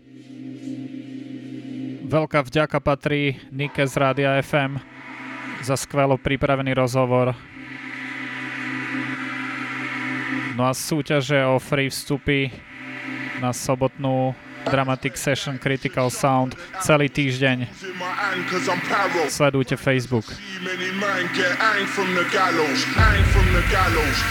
Veľká 2.07 2.39
vďaka 2.47 2.79
patrí 2.79 3.35
Nike 3.51 3.83
z 3.83 3.93
Rádia 3.99 4.39
FM 4.39 4.79
za 5.59 5.75
skvelo 5.75 6.15
pripravený 6.15 6.71
rozhovor. 6.71 7.35
No 10.55 10.63
a 10.63 10.71
súťaže 10.71 11.43
o 11.43 11.59
free 11.59 11.91
vstupy 11.91 12.47
na 13.43 13.51
sobotnú 13.51 14.31
Dramatic 14.71 15.17
Session 15.17 15.57
Critical 15.57 16.09
Sound 16.09 16.55
celý 16.81 17.09
týždeň. 17.09 17.67
Sledujte 19.29 19.75
Facebook. 19.77 20.25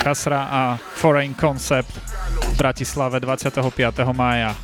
Kasra 0.02 0.40
a 0.50 0.62
Foreign 0.76 1.34
Concept 1.34 1.92
v 2.42 2.56
Bratislave 2.56 3.20
25. 3.20 4.12
mája. 4.12 4.56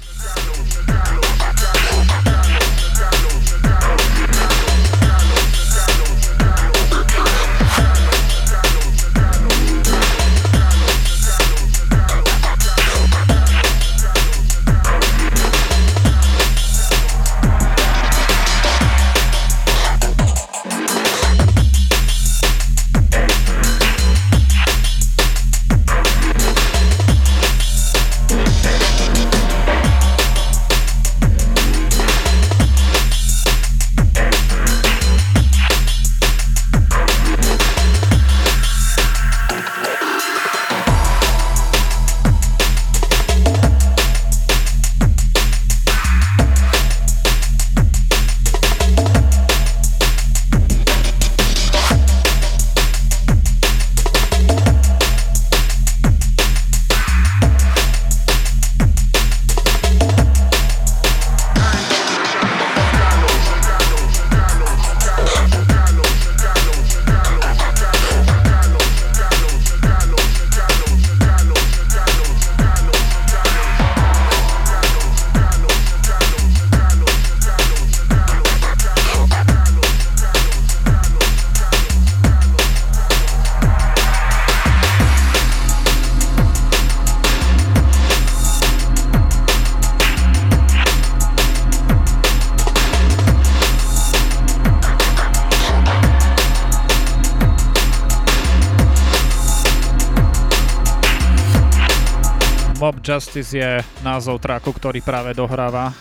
Justice 103.08 103.56
je 103.56 103.80
názov 104.04 104.36
tracku, 104.36 104.68
ktorý 104.68 105.00
práve 105.00 105.32
dohráva. 105.32 105.96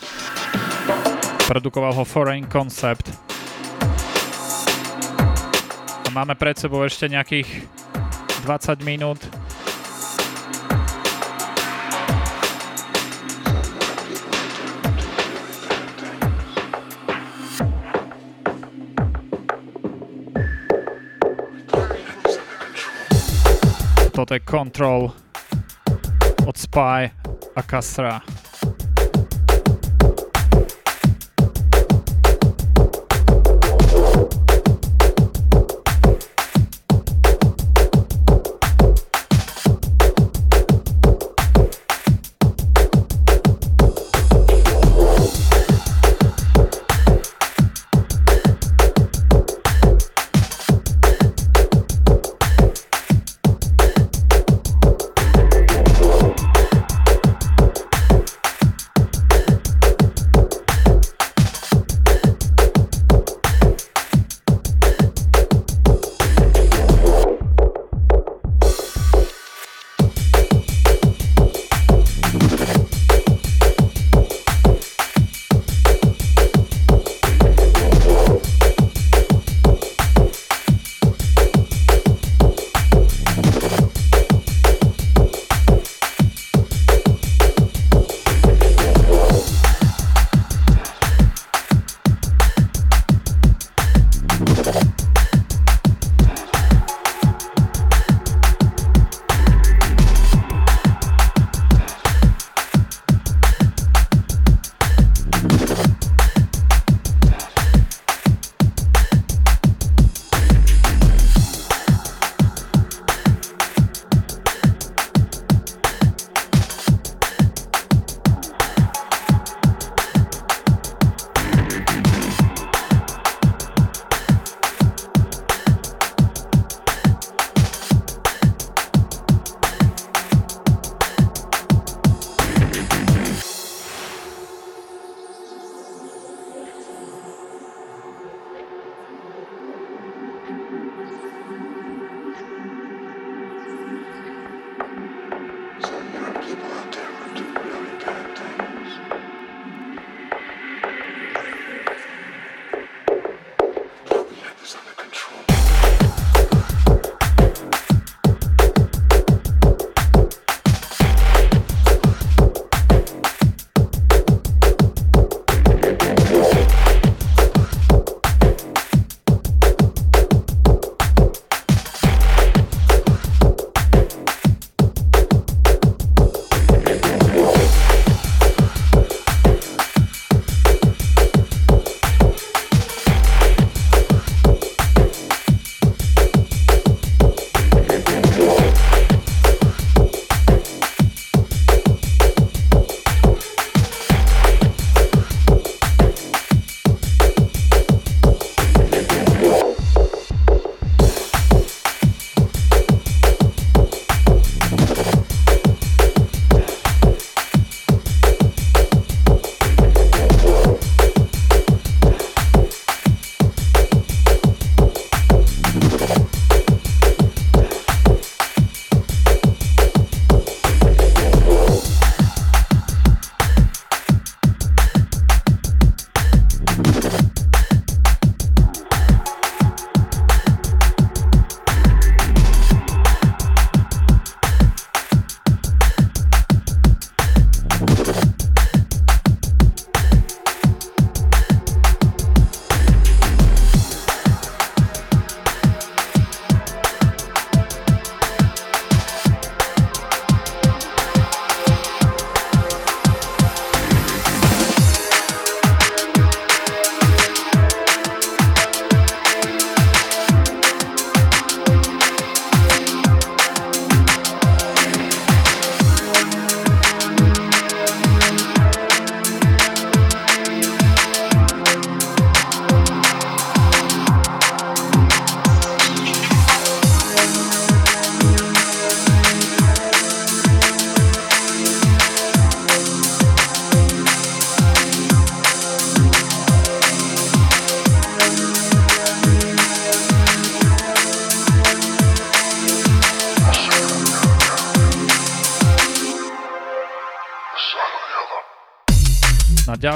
Produkoval 1.47 1.95
ho 1.95 2.03
Foreign 2.03 2.43
Concept. 2.51 3.07
A 6.03 6.11
máme 6.11 6.35
pred 6.35 6.59
sebou 6.59 6.83
ešte 6.83 7.07
nejakých 7.07 7.63
20 8.43 8.83
minút. 8.83 9.23
Toto 24.11 24.35
je 24.35 24.43
Control 24.43 25.26
od 26.47 26.57
Spy 26.57 27.09
a 27.55 27.61
Kasra. 27.61 28.21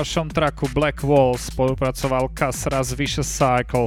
Ďalšom 0.01 0.33
traku 0.33 0.65
Black 0.73 1.05
Wall 1.05 1.37
spolupracoval 1.37 2.33
Kasra 2.33 2.81
z 2.81 2.97
Vicious 2.97 3.29
Cycle. 3.29 3.85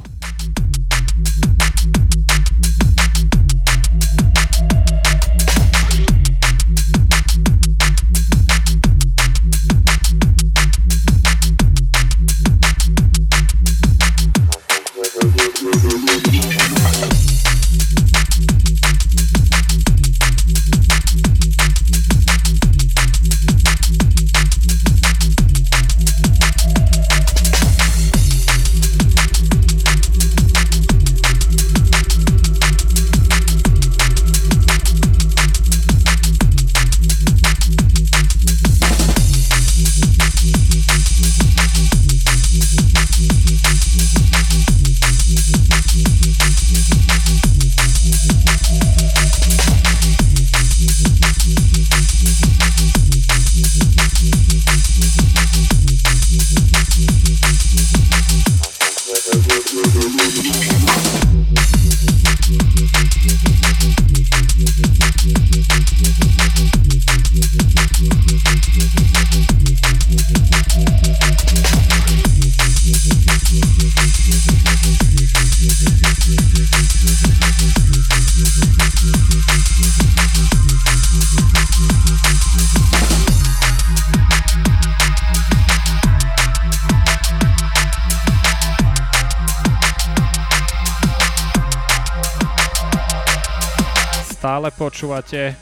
Počúvate 94.95 95.59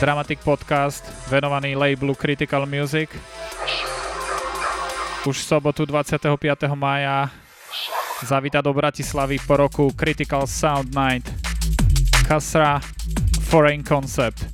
Dramatic 0.00 0.40
Podcast 0.40 1.04
venovaný 1.28 1.76
labelu 1.76 2.16
Critical 2.16 2.64
Music. 2.64 3.12
Už 5.28 5.36
v 5.36 5.44
sobotu 5.44 5.84
25. 5.84 6.32
maja 6.72 7.28
zavíta 8.24 8.64
do 8.64 8.72
Bratislavy 8.72 9.36
po 9.44 9.60
roku 9.60 9.92
Critical 9.92 10.48
Sound 10.48 10.96
Night 10.96 11.28
Kasra 12.24 12.80
Foreign 13.52 13.84
Concept. 13.84 14.48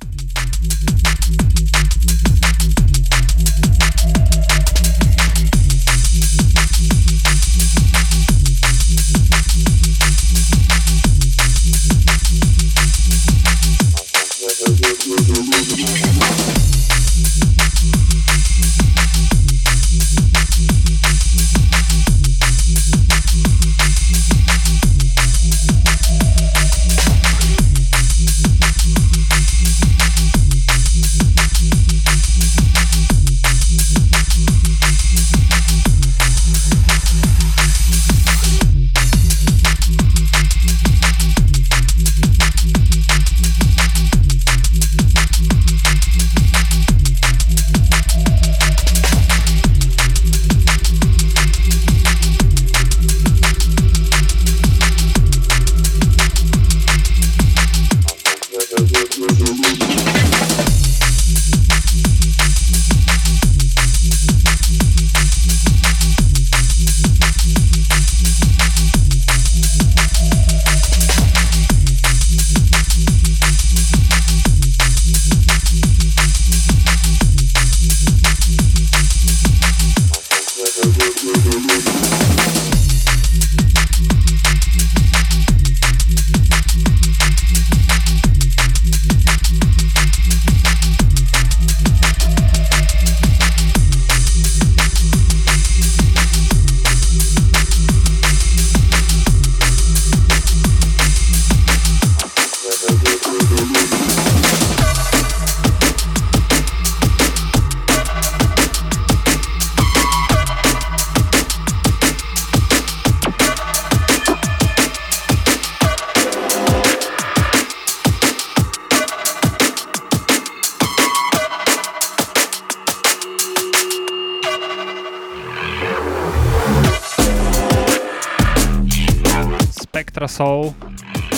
Soul 130.41 130.73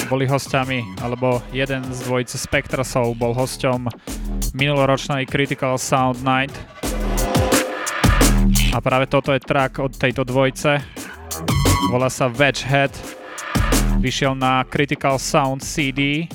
boli 0.08 0.24
hostiami, 0.24 1.04
alebo 1.04 1.44
jeden 1.52 1.84
z 1.92 2.08
dvojice 2.08 2.40
Spectra 2.40 2.88
Soul 2.88 3.20
bol 3.20 3.36
hosťom 3.36 3.92
minuloročnej 4.56 5.28
Critical 5.28 5.76
Sound 5.76 6.24
Night. 6.24 6.56
A 8.72 8.80
práve 8.80 9.12
toto 9.12 9.36
je 9.36 9.44
track 9.44 9.84
od 9.84 9.92
tejto 10.00 10.24
dvojice. 10.24 10.80
Volá 11.92 12.08
sa 12.08 12.32
Wedge 12.32 12.64
Head. 12.64 12.96
Vyšiel 14.00 14.40
na 14.40 14.64
Critical 14.72 15.20
Sound 15.20 15.68
CD 15.68 16.32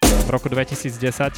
v 0.00 0.28
roku 0.32 0.48
2010. 0.48 1.36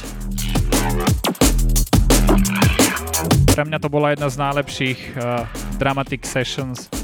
Pre 3.51 3.63
mňa 3.67 3.83
to 3.83 3.91
bola 3.91 4.15
jedna 4.15 4.31
z 4.31 4.39
najlepších 4.39 4.99
uh, 5.19 5.43
dramatic 5.75 6.23
sessions 6.23 7.02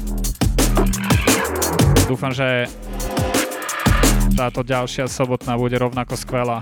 Dúfam, 2.10 2.34
že 2.34 2.66
táto 4.34 4.66
ďalšia 4.66 5.06
sobotná 5.06 5.54
bude 5.54 5.78
rovnako 5.78 6.18
skvelá. 6.18 6.58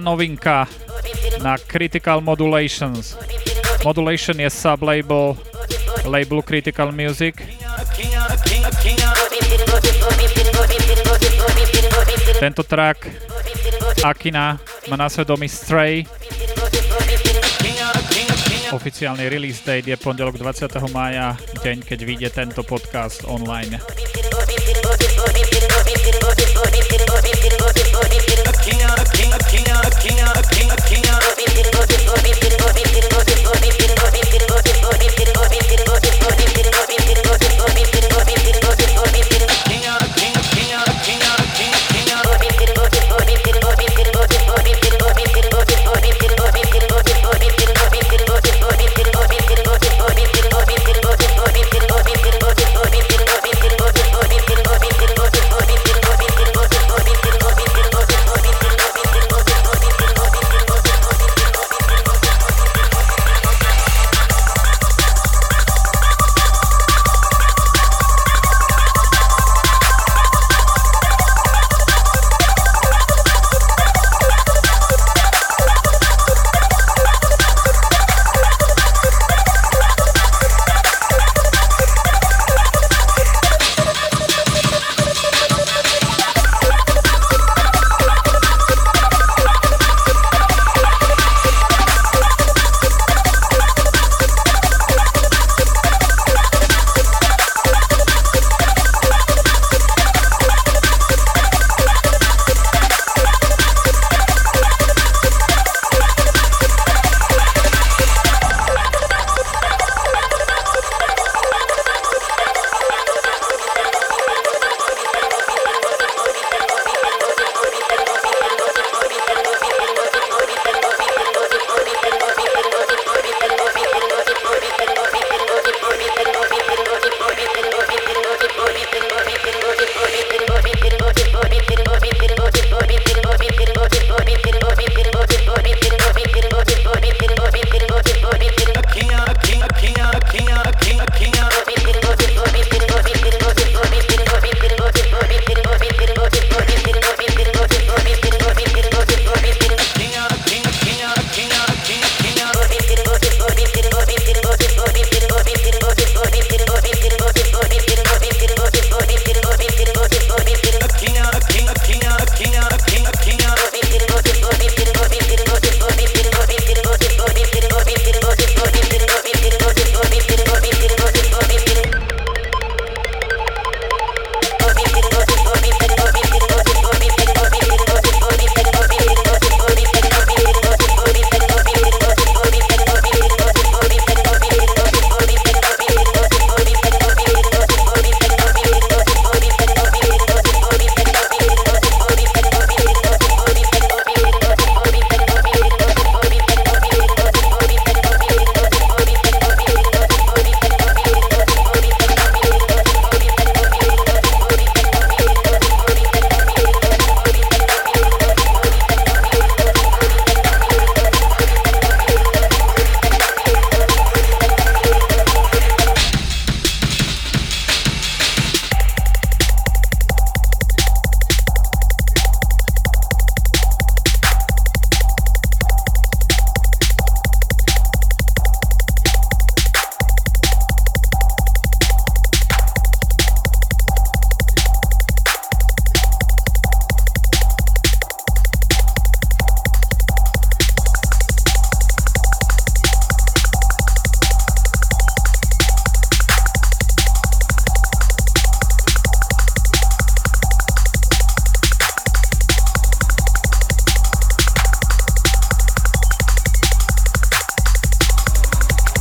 Novinka 0.00 0.66
na 1.44 1.56
Critical 1.60 2.20
Modulations. 2.20 3.16
Modulation 3.84 4.40
je 4.40 4.50
sublabel 4.50 5.36
labelu 6.04 6.42
Critical 6.42 6.92
Music. 6.92 7.36
Tento 12.40 12.62
track 12.64 13.08
Akina 14.00 14.56
má 14.88 14.96
na 14.96 15.08
svedomí 15.12 15.48
Stray. 15.48 16.08
Oficiálny 18.72 19.28
release 19.28 19.60
date 19.60 19.90
je 19.90 19.96
pondelok 19.98 20.38
20. 20.38 20.72
mája, 20.94 21.36
deň, 21.60 21.84
keď 21.84 21.98
vyjde 22.06 22.28
tento 22.30 22.62
podcast 22.64 23.26
online. 23.28 23.76
king 30.00 30.20
of 30.20 30.44
king 30.50 30.70
of 30.70 30.84
king 30.84 31.06
of 31.08 31.24
king 31.30 32.60
of 32.64 32.69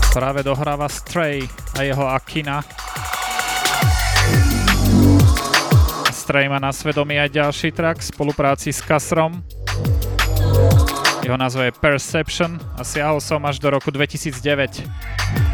Práve 0.09 0.41
dohráva 0.41 0.89
Stray 0.89 1.45
a 1.77 1.85
jeho 1.85 2.07
Akina. 2.09 2.65
Stray 6.09 6.49
má 6.49 6.57
na 6.57 6.73
svedomí 6.73 7.17
aj 7.21 7.29
ďalší 7.29 7.69
track 7.71 8.01
v 8.01 8.09
spolupráci 8.09 8.73
s 8.73 8.81
Kasrom. 8.81 9.45
Jeho 11.21 11.37
názov 11.37 11.61
je 11.69 11.77
Perception 11.77 12.57
a 12.73 12.81
siahol 12.81 13.21
som 13.21 13.37
až 13.45 13.61
do 13.61 13.69
roku 13.69 13.93
2009. 13.93 15.48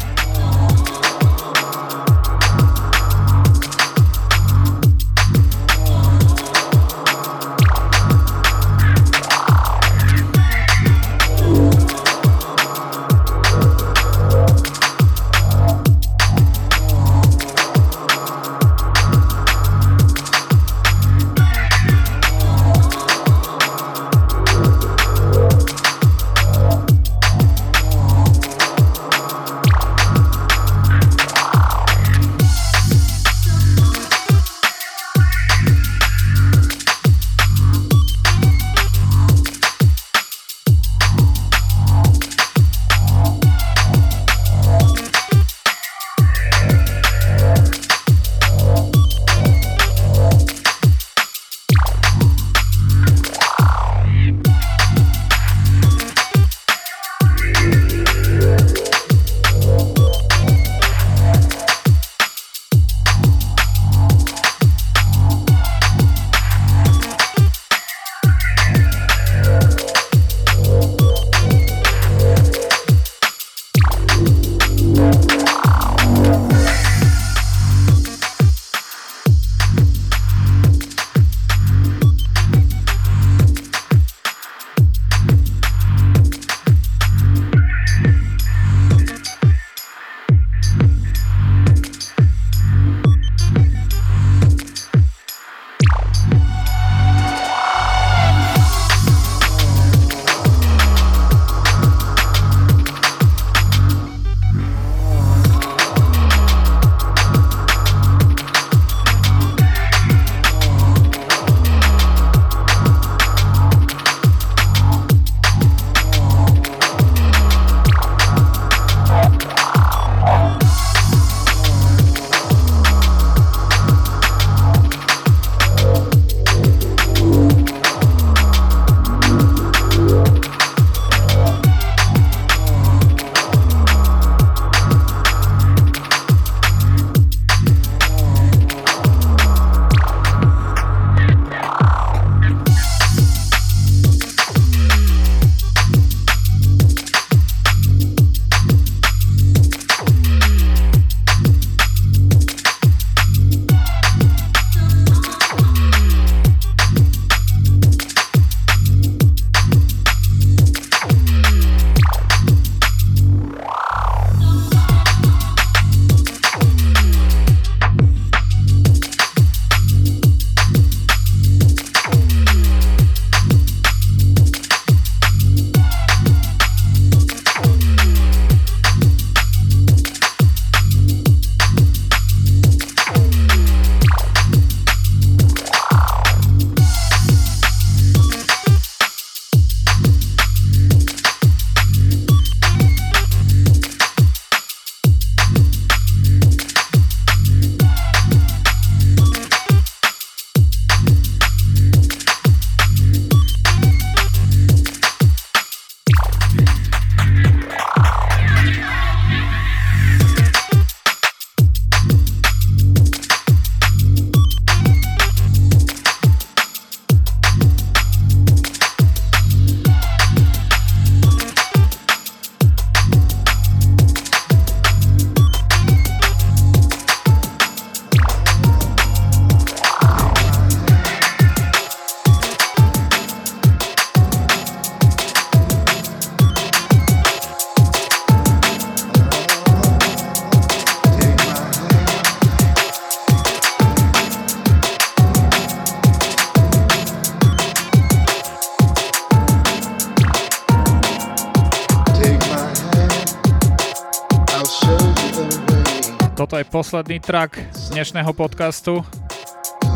track 257.26 257.58
dnešného 257.90 258.30
podcastu. 258.38 259.02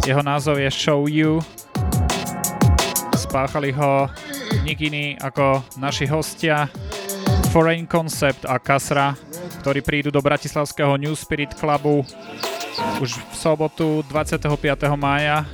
Jeho 0.03 0.19
názov 0.19 0.59
je 0.59 0.67
Show 0.67 1.07
You. 1.07 1.39
Spáchali 3.15 3.71
ho 3.71 4.11
nik 4.67 4.83
iný 4.83 5.15
ako 5.15 5.63
naši 5.79 6.11
hostia 6.11 6.67
Foreign 7.55 7.87
Concept 7.87 8.51
a 8.51 8.59
Kasra, 8.59 9.15
ktorí 9.63 9.79
prídu 9.79 10.11
do 10.11 10.19
Bratislavského 10.19 10.99
New 10.99 11.15
Spirit 11.15 11.55
Clubu 11.55 12.03
už 12.99 13.15
v 13.15 13.35
sobotu 13.39 14.03
25. 14.11 14.51
mája 14.99 15.47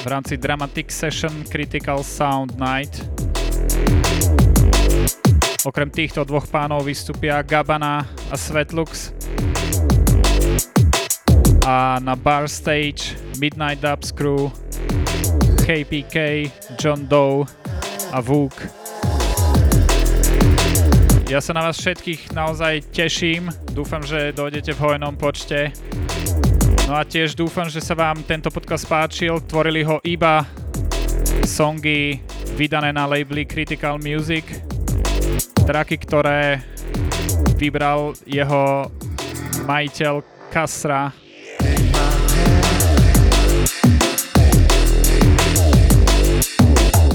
v 0.00 0.06
rámci 0.08 0.40
Dramatic 0.40 0.88
Session 0.88 1.44
Critical 1.44 2.00
Sound 2.00 2.56
Night. 2.56 3.04
Okrem 5.68 5.92
týchto 5.92 6.24
dvoch 6.24 6.48
pánov 6.48 6.88
vystúpia 6.88 7.44
Gabana 7.44 8.08
a 8.32 8.36
Svetlux. 8.40 9.12
A 11.64 11.96
na 11.96 12.12
bar 12.12 12.44
stage 12.44 13.16
Midnight 13.40 13.80
Dubs 13.80 14.12
Crew, 14.12 14.52
KPK, 15.64 16.52
John 16.76 17.08
Doe 17.08 17.48
a 18.12 18.20
Vuk. 18.20 18.52
Ja 21.24 21.40
sa 21.40 21.56
na 21.56 21.64
vás 21.64 21.80
všetkých 21.80 22.36
naozaj 22.36 22.92
teším, 22.92 23.48
dúfam, 23.72 24.04
že 24.04 24.36
dojdete 24.36 24.76
v 24.76 24.82
hojnom 24.84 25.16
počte. 25.16 25.72
No 26.84 27.00
a 27.00 27.08
tiež 27.08 27.32
dúfam, 27.32 27.64
že 27.64 27.80
sa 27.80 27.96
vám 27.96 28.20
tento 28.28 28.52
podcast 28.52 28.84
páčil, 28.84 29.40
tvorili 29.48 29.88
ho 29.88 30.04
iba 30.04 30.44
songy 31.48 32.20
vydané 32.60 32.92
na 32.92 33.08
labeli 33.08 33.48
Critical 33.48 33.96
Music, 34.04 34.44
traky, 35.64 35.96
ktoré 35.96 36.60
vybral 37.56 38.12
jeho 38.28 38.92
majiteľ 39.64 40.20
Kasra. 40.52 41.23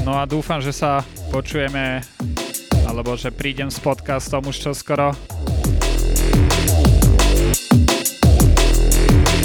No 0.10 0.18
a 0.18 0.26
dúfam, 0.26 0.58
že 0.58 0.74
sa 0.74 1.06
počujeme 1.30 2.02
alebo 2.90 3.14
že 3.14 3.30
prídem 3.30 3.70
s 3.70 3.78
podcastom 3.78 4.42
už 4.50 4.58
čoskoro. 4.58 5.14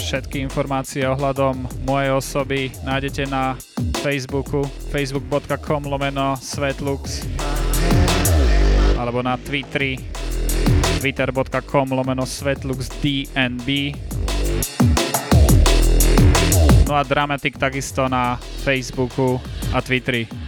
Všetky 0.00 0.40
informácie 0.40 1.04
ohľadom 1.04 1.68
mojej 1.84 2.16
osoby 2.16 2.72
nájdete 2.80 3.28
na 3.28 3.60
Facebooku 4.00 4.64
facebook.com 4.88 5.84
lomeno 5.84 6.32
svetlux 6.40 7.28
alebo 8.96 9.20
na 9.20 9.36
Twitteri 9.36 10.00
twitter.com 11.04 11.92
lomeno 11.92 12.24
svetluxdnb 12.24 13.68
No 16.88 16.96
a 16.96 17.04
Dramatik 17.04 17.60
takisto 17.60 18.08
na 18.08 18.40
Facebooku 18.64 19.40
a 19.72 19.80
Twitteri. 19.84 20.43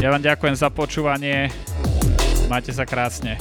Ja 0.00 0.08
vám 0.08 0.24
ďakujem 0.24 0.56
za 0.56 0.72
počúvanie. 0.72 1.52
Majte 2.48 2.72
sa 2.72 2.88
krásne. 2.88 3.36